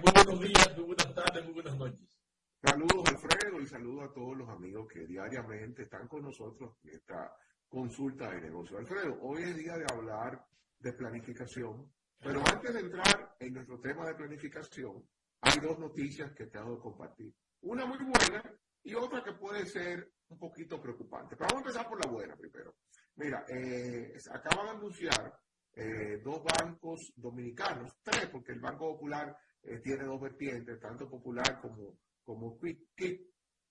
[0.05, 2.18] Muy buenos días, muy buenas tardes, muy buenas noches.
[2.62, 7.37] Saludos Alfredo y saludos a todos los amigos que diariamente están con nosotros en esta
[7.68, 8.79] consulta de negocio.
[8.79, 10.47] Alfredo, hoy es día de hablar
[10.85, 15.03] de planificación, pero antes de entrar en nuestro tema de planificación,
[15.40, 17.35] hay dos noticias que te hago compartir.
[17.62, 18.42] Una muy buena
[18.83, 21.37] y otra que puede ser un poquito preocupante.
[21.37, 22.77] Pero vamos a empezar por la buena primero.
[23.16, 25.40] Mira, eh, acaban de anunciar
[25.75, 31.61] eh, dos bancos dominicanos, tres, porque el Banco Popular eh, tiene dos vertientes, tanto Popular
[31.61, 33.23] como, como Quick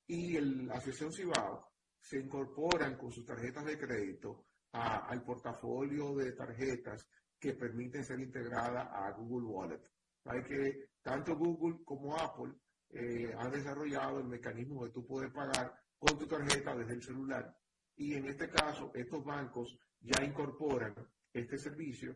[0.08, 7.08] y la Asociación Cibao, se incorporan con sus tarjetas de crédito al portafolio de tarjetas
[7.40, 9.82] que permiten ser integradas a Google Wallet.
[10.26, 12.54] Hay que tanto Google como Apple
[12.90, 17.56] eh, han desarrollado el mecanismo de tú poder pagar con tu tarjeta desde el celular.
[17.96, 20.96] Y en este caso, estos bancos ya incorporan
[21.32, 22.16] este servicio,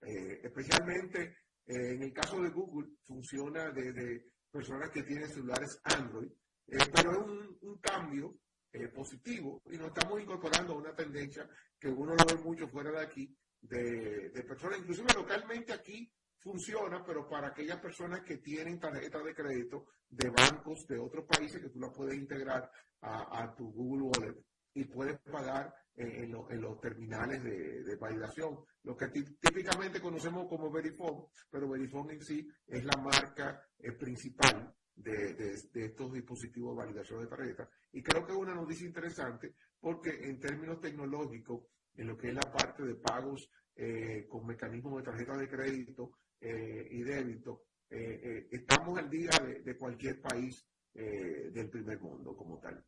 [0.00, 6.30] eh, especialmente eh, en el caso de Google, funciona desde personas que tienen celulares Android,
[6.66, 8.36] pero es un, un cambio
[8.74, 11.48] eh, positivo y nos estamos incorporando a una tendencia
[11.84, 17.28] que uno lo ve mucho fuera de aquí, de, personas, inclusive localmente aquí funciona, pero
[17.28, 21.78] para aquellas personas que tienen tarjetas de crédito de bancos de otros países que tú
[21.80, 22.70] la puedes integrar
[23.02, 30.00] a, tu Google Wallet y puedes pagar en, los terminales de, validación, lo que típicamente
[30.00, 36.74] conocemos como Verifone, pero Verifone en sí es la marca eh, principal de, estos dispositivos
[36.74, 37.68] de validación de tarjeta.
[37.92, 41.62] Y creo que es una noticia interesante porque en términos tecnológicos,
[41.96, 46.12] en lo que es la parte de pagos eh, con mecanismos de tarjeta de crédito
[46.40, 49.30] eh, y débito, eh, estamos al día
[49.64, 52.84] de, cualquier país del primer mundo como tal.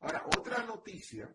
[0.00, 1.34] Ahora, otra noticia,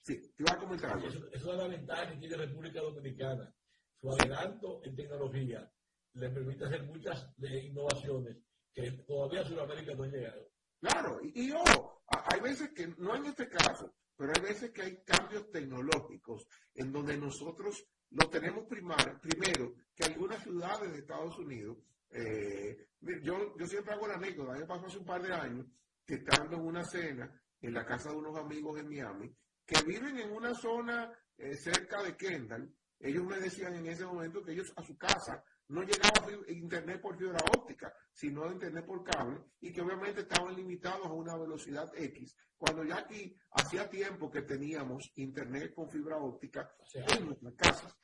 [0.00, 1.08] sí, te iba a comentar algo.
[1.08, 3.52] Eso, es la ventaja que tiene República Dominicana.
[4.00, 5.72] Su adelanto en tecnología
[6.14, 8.36] le permite hacer muchas innovaciones
[8.72, 10.48] que todavía Sudamérica no ha llegado.
[10.80, 14.82] Claro, y, y ojo, hay veces que, no en este caso, pero hay veces que
[14.82, 21.36] hay cambios tecnológicos en donde nosotros lo tenemos primar, primero que algunas ciudades de Estados
[21.40, 21.78] Unidos,
[22.10, 25.66] eh, yo, yo siempre hago la anécdota, me pasó hace un par de años
[26.06, 29.34] que estando en una cena en la casa de unos amigos en Miami,
[29.66, 34.44] que viven en una zona eh, cerca de Kendall, ellos me decían en ese momento
[34.44, 39.40] que ellos a su casa no llegaba internet por fibra óptica, sino internet por cable,
[39.60, 44.42] y que obviamente estaban limitados a una velocidad X, cuando ya aquí hacía tiempo que
[44.42, 47.96] teníamos internet con fibra óptica en nuestras casas.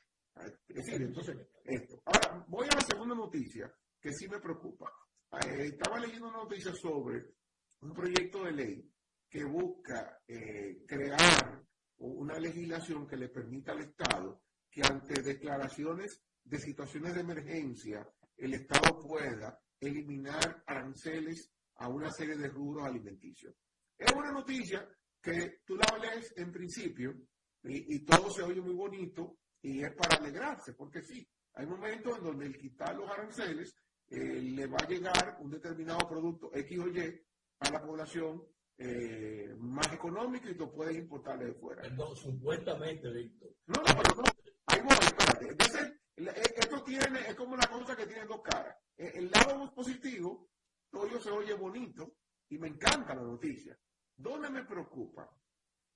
[0.67, 2.01] Es decir, entonces, esto.
[2.05, 4.91] Ahora, voy a la segunda noticia, que sí me preocupa.
[5.31, 7.35] Eh, estaba leyendo una noticia sobre
[7.81, 8.91] un proyecto de ley
[9.29, 11.63] que busca eh, crear
[11.97, 18.07] una legislación que le permita al Estado que ante declaraciones de situaciones de emergencia,
[18.37, 23.53] el Estado pueda eliminar aranceles a una serie de rubros alimenticios.
[23.97, 24.87] Es una noticia
[25.21, 27.15] que tú la lees en principio
[27.63, 32.23] y, todo se oye muy bonito y es para alegrarse, porque sí, hay momentos en
[32.23, 33.75] donde el quitar los aranceles
[34.07, 37.21] eh, le va a llegar un determinado producto X o Y
[37.59, 38.41] a la población
[38.77, 41.87] eh, más económica y lo puedes importar de fuera.
[41.89, 43.53] No, supuestamente, Víctor.
[43.67, 44.23] No, no, pero no.
[44.67, 45.49] Ahí voy, espérate.
[45.49, 48.75] Entonces, esto tiene, es como una cosa que tiene dos caras.
[48.97, 50.49] Eh, el lado positivo,
[50.89, 52.15] todo se oye bonito
[52.49, 53.77] y me encanta la noticia.
[54.15, 55.29] ¿Dónde me preocupa?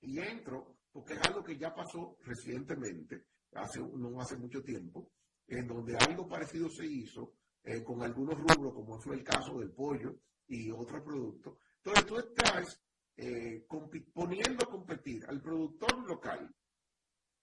[0.00, 5.10] Y entro, porque es algo que ya pasó recientemente, hace, no hace mucho tiempo,
[5.46, 9.72] en donde algo parecido se hizo eh, con algunos rubros, como fue el caso del
[9.72, 10.16] pollo
[10.46, 11.58] y otros productos.
[11.76, 12.80] Entonces tú estás
[14.12, 16.54] poniendo a competir al productor local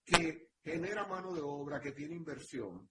[0.04, 2.88] que genera mano de obra, que tiene inversión,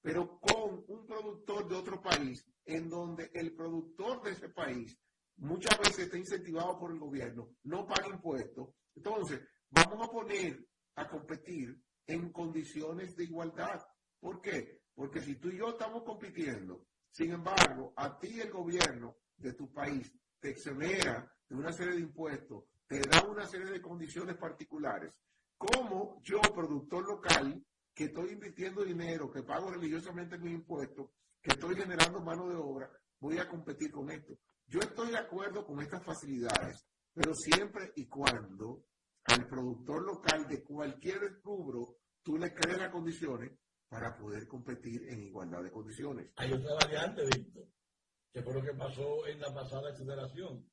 [0.00, 4.98] pero con un productor de otro país, en donde el productor de ese país
[5.36, 8.68] muchas veces está incentivado por el gobierno, no paga impuestos.
[8.94, 9.40] Entonces,
[9.70, 13.80] vamos a poner a competir en condiciones de igualdad.
[14.20, 14.82] ¿Por qué?
[14.94, 19.72] Porque si tú y yo estamos compitiendo, sin embargo, a ti el gobierno de tu
[19.72, 25.18] país te exonera de una serie de impuestos, te da una serie de condiciones particulares,
[25.56, 31.76] como yo, productor local, que estoy invirtiendo dinero, que pago religiosamente mis impuestos, que estoy
[31.76, 32.90] generando mano de obra,
[33.20, 34.34] voy a competir con esto.
[34.66, 38.84] yo estoy de acuerdo con estas facilidades, pero siempre y cuando
[39.24, 43.52] al productor local de cualquier rubro tú le crees las condiciones
[43.88, 46.32] para poder competir en igualdad de condiciones.
[46.36, 47.68] Hay otra variante, Víctor,
[48.32, 50.68] que fue lo que pasó en la pasada exoneración.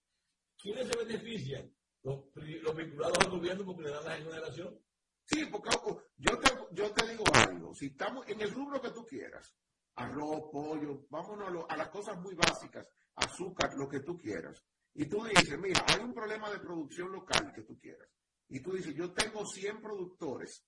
[0.57, 1.71] ¿Quiénes se benefician?
[2.03, 4.79] Los, vinculados al gobierno porque le dan la exoneración.
[5.23, 5.69] Sí, porque
[6.17, 9.55] yo te, yo te digo algo, si estamos en el rubro que tú quieras,
[9.95, 14.63] arroz, pollo, vámonos a, las cosas muy básicas, azúcar, lo que tú quieras.
[14.93, 18.09] Y tú dices, mira, hay un problema de producción local que tú quieras.
[18.49, 20.65] Y tú dices, yo tengo 100 productores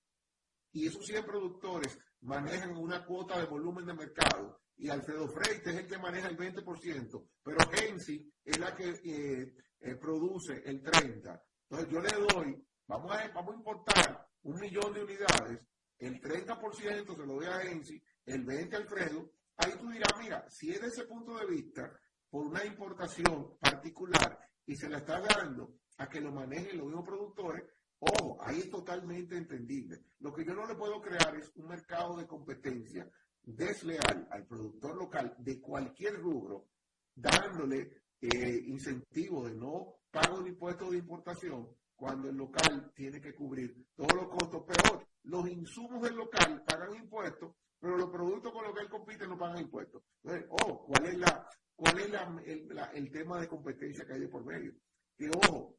[0.72, 5.76] y esos 100 productores manejan una cuota de volumen de mercado y Alfredo Freite es
[5.76, 9.54] el que maneja el 20%, pero Gensi es la que eh,
[9.84, 11.42] eh, produce el 30%.
[11.68, 15.60] Entonces yo le doy, vamos a, vamos a importar un millón de unidades,
[15.98, 20.70] el 30% se lo doy a Gensi el 20 Alfredo, ahí tú dirás, mira, si
[20.70, 21.92] es de ese punto de vista,
[22.30, 27.04] por una importación particular y se la está dando a que lo manejen los mismos
[27.04, 27.64] productores,
[27.98, 30.00] ojo, ahí es totalmente entendible.
[30.20, 33.08] Lo que yo no le puedo crear es un mercado de competencia
[33.42, 36.68] desleal al productor local de cualquier rubro,
[37.14, 43.34] dándole eh, incentivo de no pago de impuestos de importación cuando el local tiene que
[43.34, 44.64] cubrir todos los costos.
[44.64, 47.54] Peor, los insumos del local pagan impuestos
[47.84, 50.02] pero los productos con los que él compite no pagan impuestos.
[50.22, 51.46] Entonces, oh, ¿cuál es, la,
[51.76, 54.72] cuál es la, el, tema de competencia que hay de por medio?
[55.18, 55.76] Que, ojo,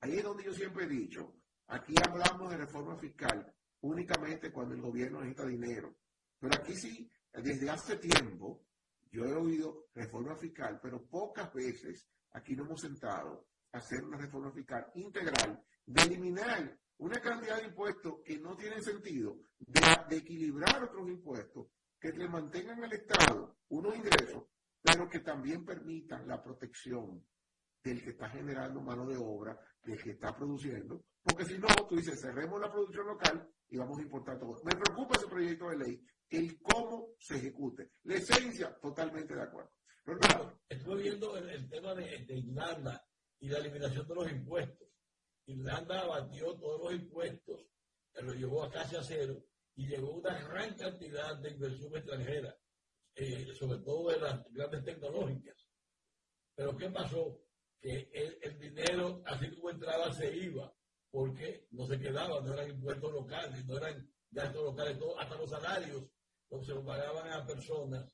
[0.00, 1.36] ahí es donde yo siempre he dicho,
[1.68, 5.94] aquí hablamos de reforma fiscal únicamente cuando el gobierno necesita dinero.
[6.40, 8.64] Pero aquí sí, desde hace tiempo,
[9.14, 14.18] yo he oído reforma fiscal, pero pocas veces aquí nos hemos sentado a hacer una
[14.18, 20.82] reforma fiscal integral de eliminar una cantidad de impuestos que no tienen sentido, de, equilibrar
[20.82, 21.68] otros impuestos
[22.00, 24.44] que le mantengan al Estado unos ingresos,
[24.82, 27.24] pero que también permitan la protección
[27.82, 31.96] del que está generando mano de obra, del que está produciendo, porque si no, tú
[31.96, 34.60] dices, cerremos la producción local y vamos a importar todo.
[34.64, 37.92] Me preocupa ese proyecto de ley, el cómo se ejecute.
[38.04, 39.72] La esencia, totalmente de acuerdo.
[40.04, 43.06] Pero, Estuve viendo el, tema de, de Irlanda
[43.40, 44.88] y la eliminación de los impuestos.
[45.46, 47.66] Irlanda abatió todos los impuestos,
[48.22, 49.44] lo llevó a casi a cero
[49.76, 52.56] y llegó una gran cantidad de inversión extranjera,
[53.14, 55.68] eh, sobre todo de las grandes tecnológicas.
[56.54, 57.40] Pero ¿qué pasó?
[57.80, 58.10] Que
[58.42, 60.72] el, dinero, así como entraba, se iba,
[61.10, 65.50] porque no se quedaba, no eran impuestos locales, no eran gastos locales, todo, hasta los
[65.50, 66.04] salarios,
[66.84, 68.12] pagaban a personas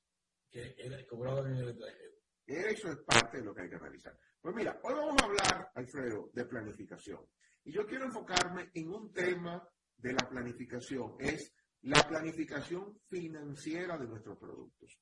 [0.50, 0.74] que
[1.08, 2.14] cobraban en el extranjero.
[2.46, 4.18] Eso es parte de lo que hay que analizar.
[4.40, 7.20] Pues mira, hoy vamos a hablar, Alfredo, de planificación.
[7.64, 9.62] Y yo quiero enfocarme en un tema
[9.96, 14.98] de la planificación, es la planificación financiera de nuestros productos.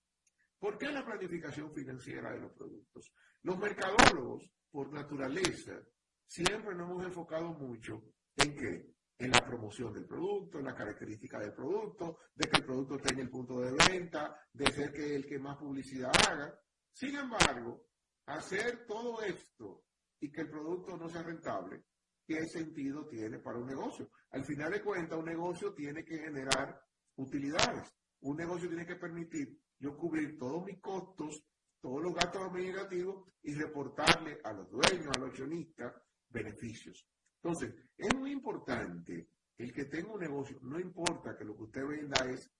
[0.58, 3.12] ¿Por qué la planificación financiera de los productos?
[3.42, 5.80] Los mercadólogos, por naturaleza,
[6.26, 8.02] siempre nos hemos enfocado mucho
[8.36, 8.97] en qué?
[9.18, 13.22] En la promoción del producto, en la característica del producto, de que el producto tenga
[13.22, 16.56] el punto de venta, de ser que el que más publicidad haga.
[16.92, 17.88] Sin embargo,
[18.26, 19.84] hacer todo esto
[20.20, 21.84] y que el producto no sea rentable,
[22.24, 24.08] ¿qué sentido tiene para un negocio?
[24.30, 26.80] Al final de cuentas, un negocio tiene que generar
[27.16, 27.92] utilidades.
[28.20, 31.44] Un negocio tiene que permitir yo cubrir todos mis costos,
[31.80, 35.92] todos los gastos administrativos y reportarle a los dueños, a los accionistas,
[36.28, 37.06] beneficios.
[37.42, 41.86] Entonces, es muy importante el que tenga un negocio, no importa que lo que usted
[41.86, 42.50] venda es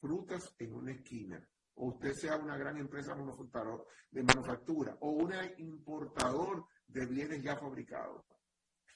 [0.00, 6.66] frutas en una esquina, o usted sea una gran empresa de manufactura o un importador
[6.86, 8.24] de bienes ya fabricados.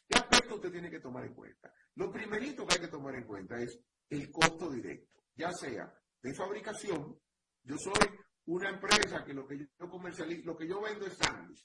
[0.08, 1.72] ¿Qué aspecto usted tiene que tomar en cuenta?
[1.94, 3.78] Lo primerito que hay que tomar en cuenta es
[4.08, 7.18] el costo directo, ya sea de fabricación,
[7.62, 8.08] yo soy
[8.46, 11.64] una empresa que lo que yo comercializo, lo que yo vendo es sándwich.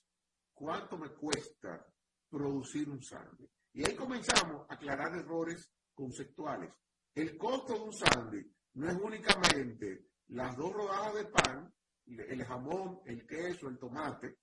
[0.54, 1.86] ¿Cuánto me cuesta
[2.30, 3.52] producir un sándwich?
[3.74, 6.72] Y ahí comenzamos a aclarar errores conceptuales.
[7.14, 11.74] El costo de un sándwich no es únicamente las dos rodajas de pan,
[12.06, 14.38] el jamón, el queso, el tomate,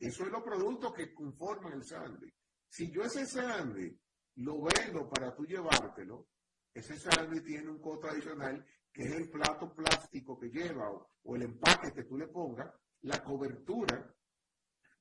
[0.00, 2.34] eso es los productos que conforman el sándwich.
[2.68, 3.98] Si yo ese sándwich
[4.36, 6.28] lo vendo para tú llevártelo,
[6.72, 11.36] ese sándwich tiene un costo adicional que es el plato plástico que lleva o, o
[11.36, 12.72] el empaque que tú le pongas,
[13.02, 14.14] la cobertura,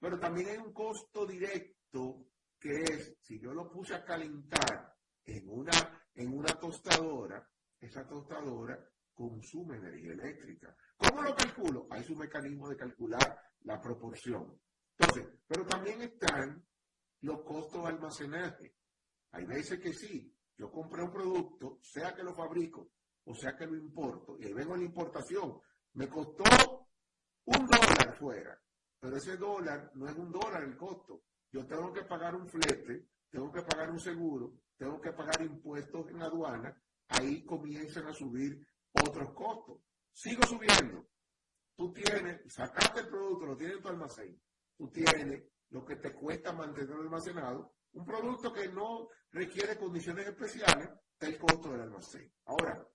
[0.04, 2.28] pero también hay un costo directo
[2.60, 4.94] que es, si yo lo puse a calentar
[5.24, 5.72] en una,
[6.14, 7.50] en una tostadora,
[7.80, 8.78] esa tostadora
[9.14, 10.76] consume energía eléctrica.
[10.98, 11.88] ¿Cómo lo calculo?
[11.90, 14.60] Hay su mecanismo de calcular la proporción.
[15.00, 16.68] Entonces, pero también están
[17.22, 18.76] los costos de almacenaje.
[19.32, 22.92] Hay veces que sí, yo compré un producto, sea que lo fabrico
[23.24, 25.58] o sea que lo importo, y ahí vengo la importación,
[25.94, 26.44] me costó
[27.46, 28.62] un dólar fuera,
[29.04, 31.24] pero ese dólar no es un dólar el costo.
[31.52, 36.10] Yo tengo que pagar un flete, tengo que pagar un seguro, tengo que pagar impuestos
[36.10, 36.74] en aduana,
[37.10, 39.82] ahí comienzan a subir otros costos.
[40.14, 41.06] Sigo subiendo.
[41.76, 44.42] Tú tienes, sacaste el producto, lo tienes en tu almacén.
[44.78, 47.76] Tú tienes lo que te cuesta mantenerlo almacenado.
[47.92, 52.32] Un producto que no requiere condiciones especiales, está el costo del almacén.
[52.46, 52.88] Ahora,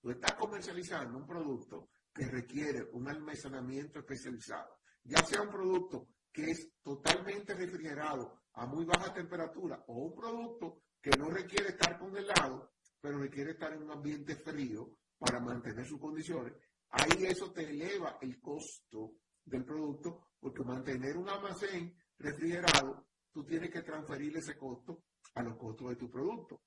[0.00, 6.50] tú estás comercializando un producto que requiere un almacenamiento especializado, ya sea un producto que
[6.50, 12.72] es totalmente refrigerado a muy baja temperatura o un producto que no requiere estar congelado,
[13.00, 16.54] pero requiere estar en un ambiente frío para mantener sus condiciones,
[16.90, 23.70] ahí eso te eleva el costo del producto porque mantener un almacén refrigerado, tú tienes
[23.70, 25.04] que transferir ese costo
[25.34, 26.60] a los costos de tu producto.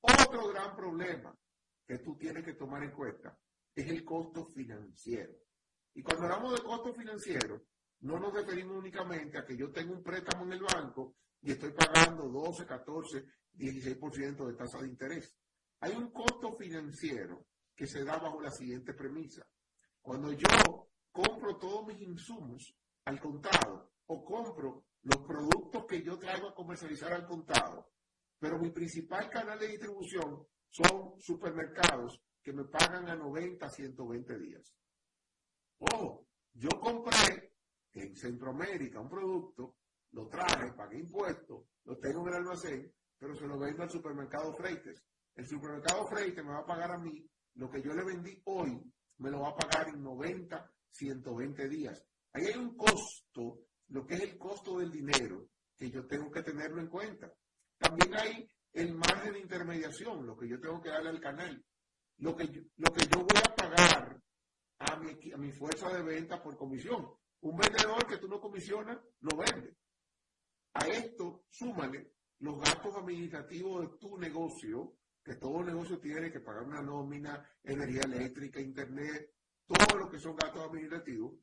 [0.00, 1.36] Otro gran problema
[1.86, 3.38] que tú tienes que tomar en cuenta
[3.74, 5.32] es el costo financiero.
[5.94, 7.62] Y cuando hablamos de costo financiero,
[8.02, 11.72] no nos referimos únicamente a que yo tengo un préstamo en el banco y estoy
[11.72, 13.24] pagando 12, 14,
[13.54, 15.36] 16% de tasa de interés.
[15.80, 19.46] Hay un costo financiero que se da bajo la siguiente premisa.
[20.00, 22.74] Cuando yo compro todos mis insumos
[23.04, 27.92] al contado o compro los productos que yo traigo a comercializar al contado,
[28.38, 34.74] pero mi principal canal de distribución son supermercados que me pagan a 90, 120 días.
[35.78, 37.51] Ojo, yo compré
[37.94, 39.76] en Centroamérica un producto,
[40.12, 44.54] lo traje, pagué impuestos, lo tengo en el almacén, pero se lo vendo al supermercado
[44.54, 45.02] Freites.
[45.34, 48.80] El supermercado Freites me va a pagar a mí lo que yo le vendí hoy,
[49.18, 52.04] me lo va a pagar en 90, 120 días.
[52.32, 56.42] Ahí hay un costo, lo que es el costo del dinero, que yo tengo que
[56.42, 57.32] tenerlo en cuenta.
[57.78, 61.64] También hay el margen de intermediación, lo que yo tengo que darle al canal.
[62.18, 64.22] Lo que yo, lo que yo voy a pagar
[64.78, 67.06] a mi, a mi fuerza de venta por comisión.
[67.42, 69.76] Un vendedor que tú no comisionas, lo vende.
[70.74, 76.64] A esto, súmale los gastos administrativos de tu negocio, que todo negocio tiene que pagar
[76.64, 79.32] una nómina, energía eléctrica, internet,
[79.66, 81.34] todo lo que son gastos administrativos.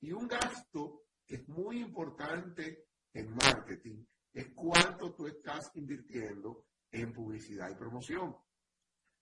[0.00, 7.12] Y un gasto que es muy importante en marketing es cuánto tú estás invirtiendo en
[7.12, 8.36] publicidad y promoción.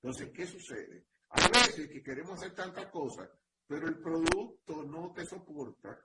[0.02, 1.06] Entonces, ¿qué sucede?
[1.30, 3.30] Hay veces que queremos hacer tantas cosas,
[3.66, 5.98] pero el producto no te soporta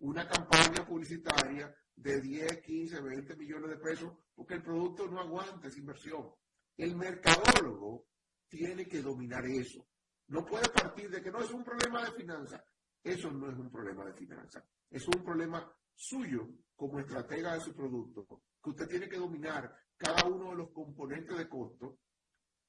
[0.00, 5.68] una campaña publicitaria de 10, 15, 20 millones de pesos, porque el producto no aguanta
[5.68, 6.30] esa inversión.
[6.76, 8.06] El mercadólogo
[8.48, 9.86] tiene que dominar eso.
[10.28, 12.62] No puede partir de que no es un problema de finanzas.
[13.02, 14.64] Eso no es un problema de finanzas.
[14.90, 18.26] Es un problema suyo como estratega de su producto,
[18.62, 21.98] que usted tiene que dominar cada uno de los componentes de costo,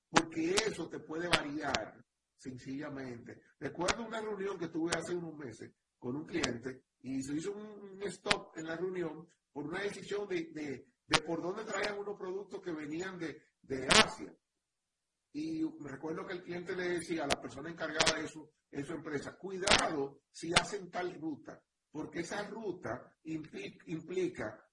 [0.09, 2.05] porque eso te puede variar
[2.37, 3.41] sencillamente.
[3.59, 8.01] Recuerdo una reunión que tuve hace unos meses con un cliente y se hizo un,
[8.03, 10.85] stop en la reunión por una decisión de,
[11.25, 14.33] por dónde traían unos productos que venían de, de Asia.
[15.33, 18.93] Y recuerdo que el cliente le decía a la persona encargada de eso en su
[18.93, 24.63] empresa, cuidado si hacen tal ruta, porque esa ruta implica,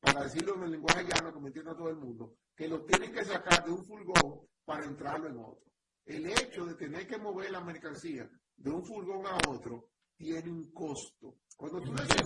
[0.00, 3.12] para decirlo en el lenguaje llano que me entienda todo el mundo, que lo tienen
[3.12, 5.72] que sacar de un furgón para entrarlo en otro.
[6.04, 10.72] El hecho de tener que mover la mercancía de un furgón a otro tiene un
[10.72, 11.38] costo.
[11.56, 12.22] Cuando tú decís,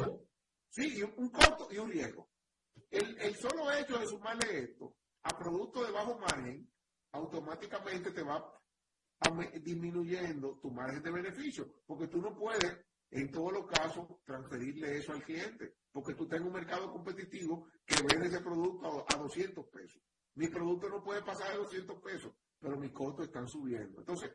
[0.70, 2.28] sí, un costo y un riesgo.
[2.91, 6.70] El, el solo hecho de sumarle esto a productos de bajo margen,
[7.12, 8.57] automáticamente te va
[9.62, 12.78] disminuyendo tu margen de beneficio, porque tú no puedes,
[13.11, 17.97] en todos los casos, transferirle eso al cliente, porque tú tienes un mercado competitivo que
[18.03, 20.03] vende ese producto a, 200 pesos.
[20.34, 24.01] Mi producto no puede pasar de 200 pesos, pero mis costos están subiendo.
[24.01, 24.30] Entonces,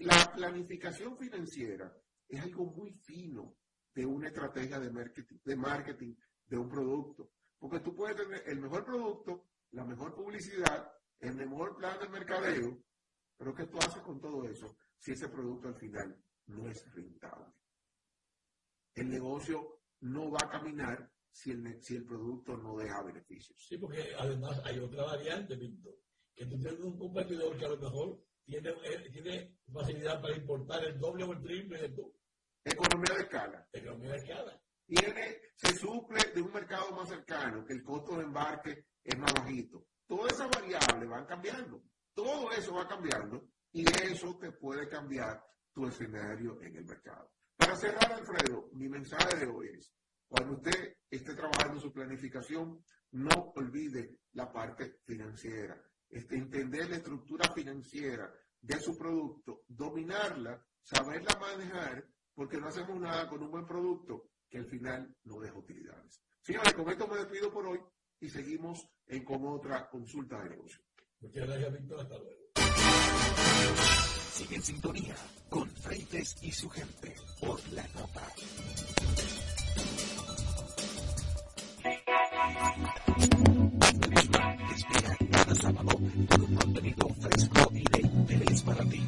[0.00, 1.96] la planificación financiera
[2.28, 3.56] es algo muy fino
[3.94, 6.14] de una estrategia de marketing, de marketing
[6.46, 7.32] de un producto.
[7.58, 12.82] Porque tú puedes tener el mejor producto, la mejor publicidad, el mejor plan de mercadeo,
[13.36, 16.16] pero ¿qué tú haces con todo eso si ese producto al final
[16.46, 17.52] no es rentable?
[18.94, 23.58] El negocio no va a caminar si el, si el producto no deja beneficios.
[23.66, 25.94] Sí, porque además hay otra variante, Víctor,
[26.34, 30.84] que tú tienes un competidor que a lo mejor tiene, eh, tiene facilidad para importar
[30.84, 32.14] el doble o el triple de tú.
[32.64, 33.68] Economía de escala.
[33.72, 34.62] Economía de escala.
[34.86, 39.32] Tiene, se suple de un mercado más cercano, que el costo de embarque es más
[39.32, 39.86] bajito.
[40.06, 41.82] Todas esas variables van cambiando.
[42.14, 47.32] Todo eso va cambiando y eso te puede cambiar tu escenario en el mercado.
[47.56, 49.94] Para cerrar, Alfredo, mi mensaje de hoy es,
[50.28, 55.80] cuando usted esté trabajando su planificación, no olvide la parte financiera.
[56.12, 63.28] Este, entender la estructura financiera de su producto, dominarla, saberla manejar, porque no hacemos nada
[63.28, 66.20] con un buen producto que al final no deja utilidades.
[66.42, 67.80] Señores, con esto me despido por hoy
[68.20, 70.80] y seguimos en con otra consulta de negocio.
[71.20, 72.00] Muchas gracias, Víctor.
[72.00, 72.42] Hasta luego.
[74.32, 75.16] Sigue en sintonía
[75.48, 78.28] con Freites y su gente por la nota.
[85.52, 85.98] Cada sábado
[86.28, 89.02] con un contenido fresco y de interés para ti.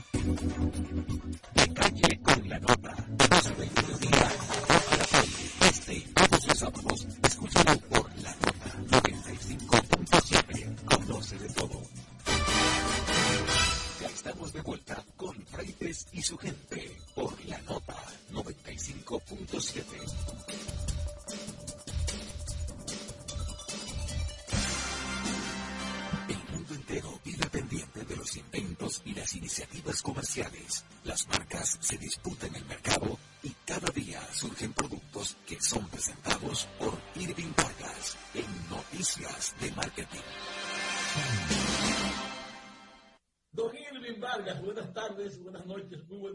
[1.54, 2.94] De calle con la nota.
[3.08, 4.28] Desde el mediodía
[4.68, 5.28] a la tarde.
[5.68, 7.06] Este todos los sábados.
[7.22, 7.83] Escúchalo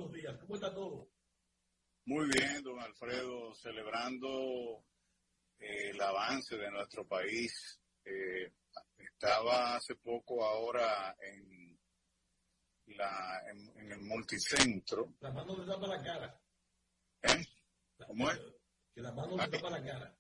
[0.10, 0.38] buenos días.
[0.39, 1.10] ¿Cómo está todo?
[2.05, 4.84] Muy bien, don Alfredo, celebrando
[5.60, 7.80] eh, el avance de nuestro país.
[8.03, 8.51] Eh,
[8.97, 11.80] estaba hace poco ahora en,
[12.88, 15.14] la, en, en el multicentro.
[15.20, 16.41] La mano le tapa la cara.
[17.24, 17.45] ¿Eh?
[18.07, 18.39] ¿Cómo es?
[18.95, 20.18] Que la mano le tapa la cara.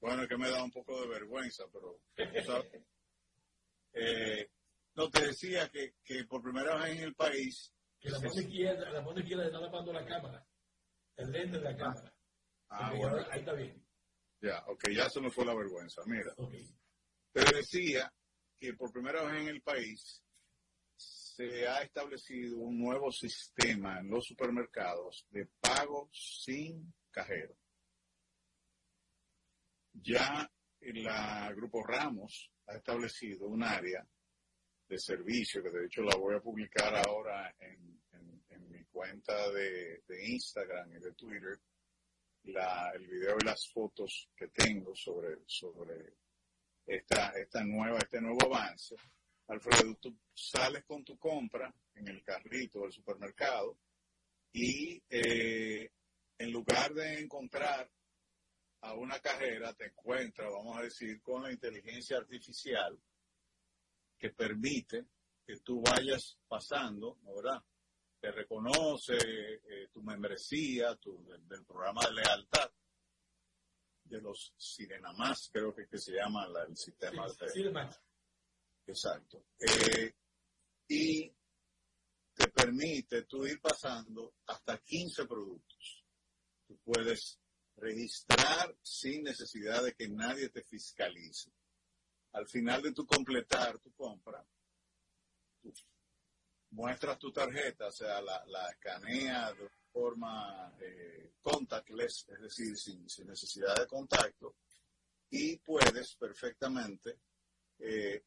[0.00, 2.00] Bueno, es que me da un poco de vergüenza, pero...
[2.44, 2.70] ¿sabes?
[3.96, 4.50] Eh,
[4.96, 7.73] no, te decía que, que por primera vez en el país...
[8.04, 10.46] Que la mano izquierda, la mano izquierda está tapando la cámara.
[11.16, 12.14] El lente de la cámara.
[12.68, 13.86] Ah, Ok, bueno, ahora- Ahí está bien.
[14.42, 16.02] ya, ok, ya se me fue la vergüenza.
[16.04, 16.52] Mira, Ok.
[17.32, 18.12] te decía
[18.58, 20.22] que por primera vez en el país
[20.96, 27.56] se ha establecido un nuevo sistema en los supermercados de pago sin cajero.
[29.94, 30.50] Ya
[30.80, 34.06] la Grupo Ramos ha establecido un área
[34.88, 40.02] de servicio, que de hecho la voy a publicar ahora en, en- mi cuenta de,
[40.06, 41.58] de Instagram y de Twitter,
[42.44, 46.14] la- el video y las fotos que tengo sobre, sobre
[46.86, 48.94] esta, esta nueva, este nuevo avance.
[49.48, 53.78] Alfredo, tú sales con tu compra en el carrito del supermercado
[54.52, 55.90] y eh,
[56.38, 57.90] en lugar de encontrar
[58.82, 62.98] a una cajera, te encuentras, vamos a decir, con la inteligencia artificial
[64.18, 65.06] que permite
[65.46, 67.62] que tú vayas pasando, ¿no ¿verdad?
[68.20, 72.70] Te reconoce eh, tu membresía, tu, del, del programa de lealtad
[74.04, 77.48] de los Sirenamás, creo que, que se llama la- el sistema de...
[77.50, 78.00] Sí, de Max.
[78.86, 79.44] Exacto.
[79.58, 80.14] Eh,
[80.88, 81.30] y
[82.34, 86.04] te permite tú ir pasando hasta 15 productos.
[86.66, 87.38] Tú puedes
[87.76, 91.50] registrar sin necesidad de que nadie te fiscalice.
[92.34, 94.44] Al final de tu completar tu compra,
[95.60, 95.72] tú
[96.70, 98.76] muestras tu tarjeta, o sea, la, la
[99.52, 104.56] de forma eh, contactless, es decir, sin, sin necesidad de contacto,
[105.30, 107.20] y puedes perfectamente
[107.78, 108.24] eh,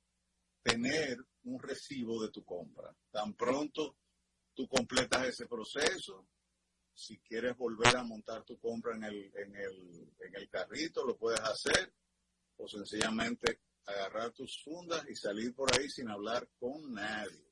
[0.63, 2.95] tener un recibo de tu compra.
[3.11, 3.97] Tan pronto
[4.53, 6.29] tú completas ese proceso,
[6.93, 11.17] si quieres volver a montar tu compra en el, en el, en el carrito, lo
[11.17, 11.93] puedes hacer,
[12.55, 17.47] o sencillamente agarrar tus fundas y salir por ahí sin hablar con nadie.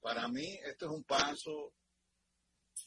[0.00, 1.74] Para mí, este es un paso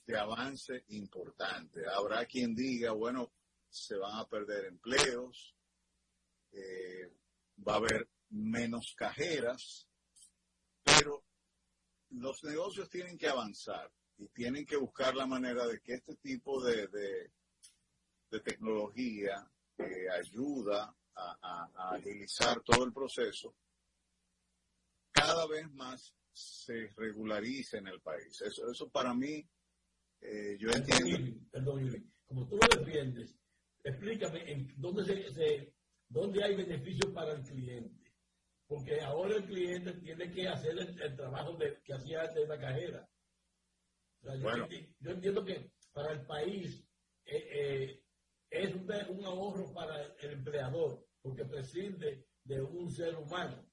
[0.05, 1.81] de avance importante.
[1.87, 3.31] Habrá quien diga, bueno,
[3.69, 5.55] se van a perder empleos,
[6.51, 7.13] eh,
[7.65, 9.87] va a haber menos cajeras,
[10.83, 11.23] pero
[12.09, 16.63] los negocios tienen que avanzar y tienen que buscar la manera de que este tipo
[16.63, 17.31] de, de,
[18.43, 19.45] tecnología
[19.75, 23.55] que ayuda a, a- a agilizar todo el proceso,
[25.11, 28.41] cada vez más se regularice en el país.
[28.41, 29.47] Eso, eso para mí,
[30.21, 31.41] eh, yo entiendo.
[31.51, 32.09] Perdón, Irving.
[32.25, 33.35] Como tú lo defiendes,
[33.83, 35.73] explícame en dónde, se, se-
[36.07, 38.11] dónde hay beneficios para el cliente.
[38.67, 42.57] Porque ahora el cliente tiene que hacer el, el trabajo de- que hacía antes la
[42.59, 43.09] cajera.
[44.21, 44.67] O sea, yo, Bueno.
[44.67, 46.81] enti- yo entiendo que para el país
[47.25, 48.03] eh, eh,
[48.49, 53.69] es un, un ahorro para el empleador, porque prescinde de un ser humano,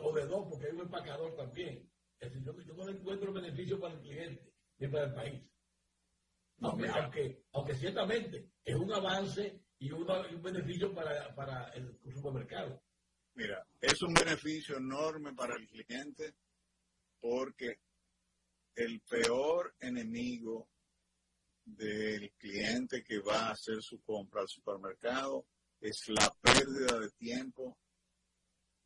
[0.00, 1.90] o de dos, porque hay un empacador también.
[2.20, 5.42] Es decir, yo, yo no encuentro beneficio para el cliente ni para el país.
[6.58, 7.02] No, Aunque, mira.
[7.04, 12.80] aunque, aunque ciertamente es un avance y, una- y un beneficio para, para el supermercado.
[13.34, 16.34] Mira, es un beneficio enorme para el cliente
[17.20, 17.80] porque
[18.76, 20.68] el peor enemigo
[21.64, 25.46] del cliente que va a hacer su compra al supermercado
[25.84, 27.76] es la pérdida de tiempo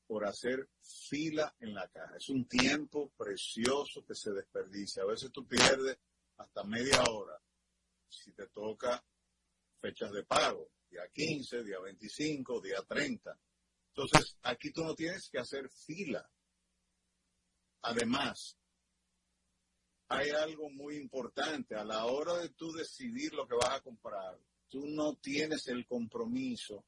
[0.05, 2.16] por hacer fila en la caja.
[2.16, 5.05] Es un tiempo precioso que se desperdicia.
[5.05, 5.96] A veces tú pierdes
[6.38, 7.40] hasta media hora
[8.09, 9.05] si te toca
[9.80, 13.38] fechas de pago, día 15, día 25, día 30.
[13.94, 16.28] Entonces, aquí tú no tienes que hacer fila.
[17.82, 18.57] Además,
[20.09, 21.76] hay algo muy importante.
[21.76, 24.36] A la hora de tú decidir lo que vas a comprar,
[24.68, 26.84] tú no tienes el compromiso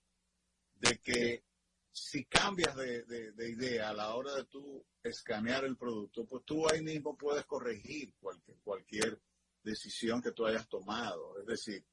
[0.76, 1.44] de que
[1.92, 6.82] si cambias de, idea a la hora de tú escanear el producto, pues tú ahí
[6.82, 9.20] mismo puedes corregir cualquier, cualquier
[9.62, 11.38] decisión que tú hayas tomado.
[11.40, 11.84] Es decir,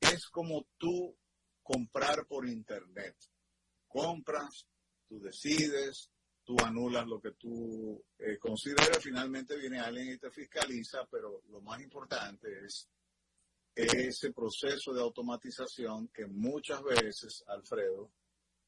[0.00, 1.16] es como tú
[1.62, 3.16] comprar por internet.
[3.86, 4.66] Compras,
[5.08, 6.10] tú decides,
[6.44, 11.60] tú anulas lo que tú eh, consideras, finalmente viene alguien y te fiscaliza, pero lo
[11.60, 12.88] más importante es
[13.74, 18.10] ese proceso de automatización que muchas veces, Alfredo,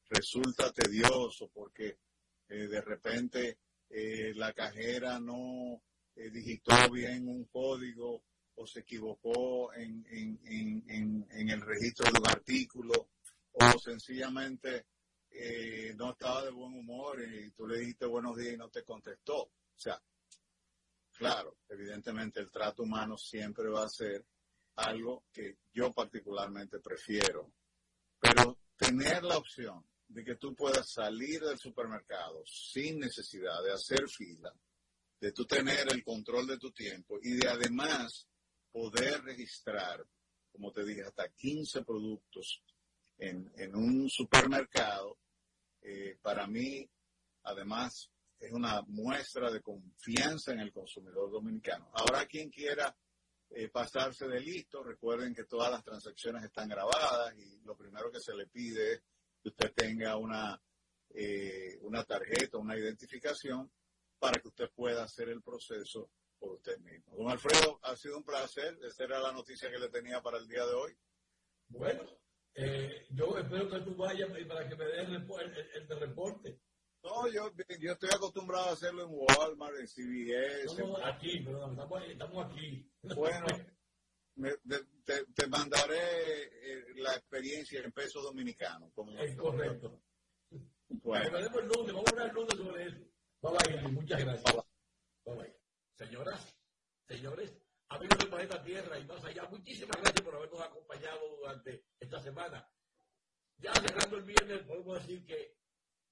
[0.09, 1.99] resulta tedioso porque
[2.47, 5.81] eh, de repente eh, la cajera no
[6.15, 8.23] digitó bien un código
[8.55, 13.09] o se equivocó en, en, el registro de un artículo
[13.51, 14.85] o sencillamente
[15.29, 18.83] eh, no estaba de buen humor y tú le dijiste buenos días y no te
[18.83, 19.41] contestó.
[19.43, 20.01] O sea,
[21.17, 24.25] claro, evidentemente el trato humano siempre va a ser
[24.75, 27.51] algo que yo particularmente prefiero,
[28.19, 34.07] pero tener la opción de que tú puedas salir del supermercado sin necesidad de hacer
[34.09, 34.53] fila,
[35.19, 38.27] de tú tener el control de tu tiempo y de además
[38.71, 40.05] poder registrar,
[40.51, 42.61] como te dije, hasta 15 productos
[43.17, 45.17] en, un supermercado
[45.81, 46.87] eh, para mí,
[47.43, 51.89] además, es una muestra de confianza en el consumidor dominicano.
[51.93, 52.95] Ahora, quien quiera
[53.49, 58.19] eh, pasarse de listo, recuerden que todas las transacciones están grabadas y lo primero que
[58.19, 59.03] se le pide es
[59.41, 60.61] que usted tenga una,
[61.09, 63.71] eh, una tarjeta, una identificación
[64.19, 67.15] para que usted pueda hacer el proceso por usted mismo.
[67.15, 68.77] Don Alfredo, ha sido un placer.
[68.83, 70.97] Esa era la noticia que le tenía para el día de hoy.
[71.67, 72.03] Bueno,
[72.53, 76.59] eh, yo espero que tú vayas para que me des el, el, reporte.
[77.05, 80.75] No, yo, yo estoy acostumbrado a hacerlo en Walmart, en CBS.
[80.79, 82.91] No, aquí, perdón, estamos, estamos aquí.
[83.15, 83.45] Bueno,
[85.05, 88.91] te, te, mandaré eh, la experiencia en pesos dominicanos.
[89.19, 90.01] es correcto.
[90.89, 91.37] Bueno.
[91.37, 92.97] el lunes, vamos a hablar el lunes sobre eso.
[93.41, 94.55] Bye bye, muchas gracias.
[95.25, 95.55] Bye bye.
[95.93, 96.57] Señoras,
[97.07, 97.53] señores,
[97.89, 102.67] amigos del planeta Tierra y más allá, muchísimas gracias por habernos acompañado durante esta semana.
[103.59, 105.55] Ya cerrando el viernes, podemos decir que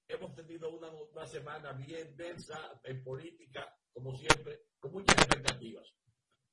[0.08, 5.86] hemos tenido una, una semana bien densa en política, como siempre, con muchas expectativas.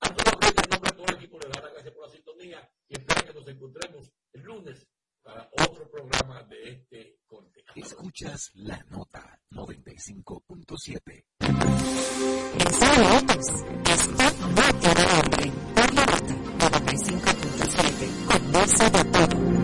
[0.01, 2.71] A todos en nombre de todo el equipo le da las gracias por la sintonía
[2.87, 4.87] y espero que nos encontremos el lunes
[5.21, 7.63] para otro programa de este corte.
[7.75, 11.25] Escuchas la nota 95.7.
[11.39, 13.47] En Autos,
[13.89, 15.51] esto no tiene nombre.
[15.75, 16.33] Por la nota
[16.79, 19.60] 95.7, conversa de todo.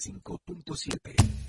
[0.00, 1.39] 95.7.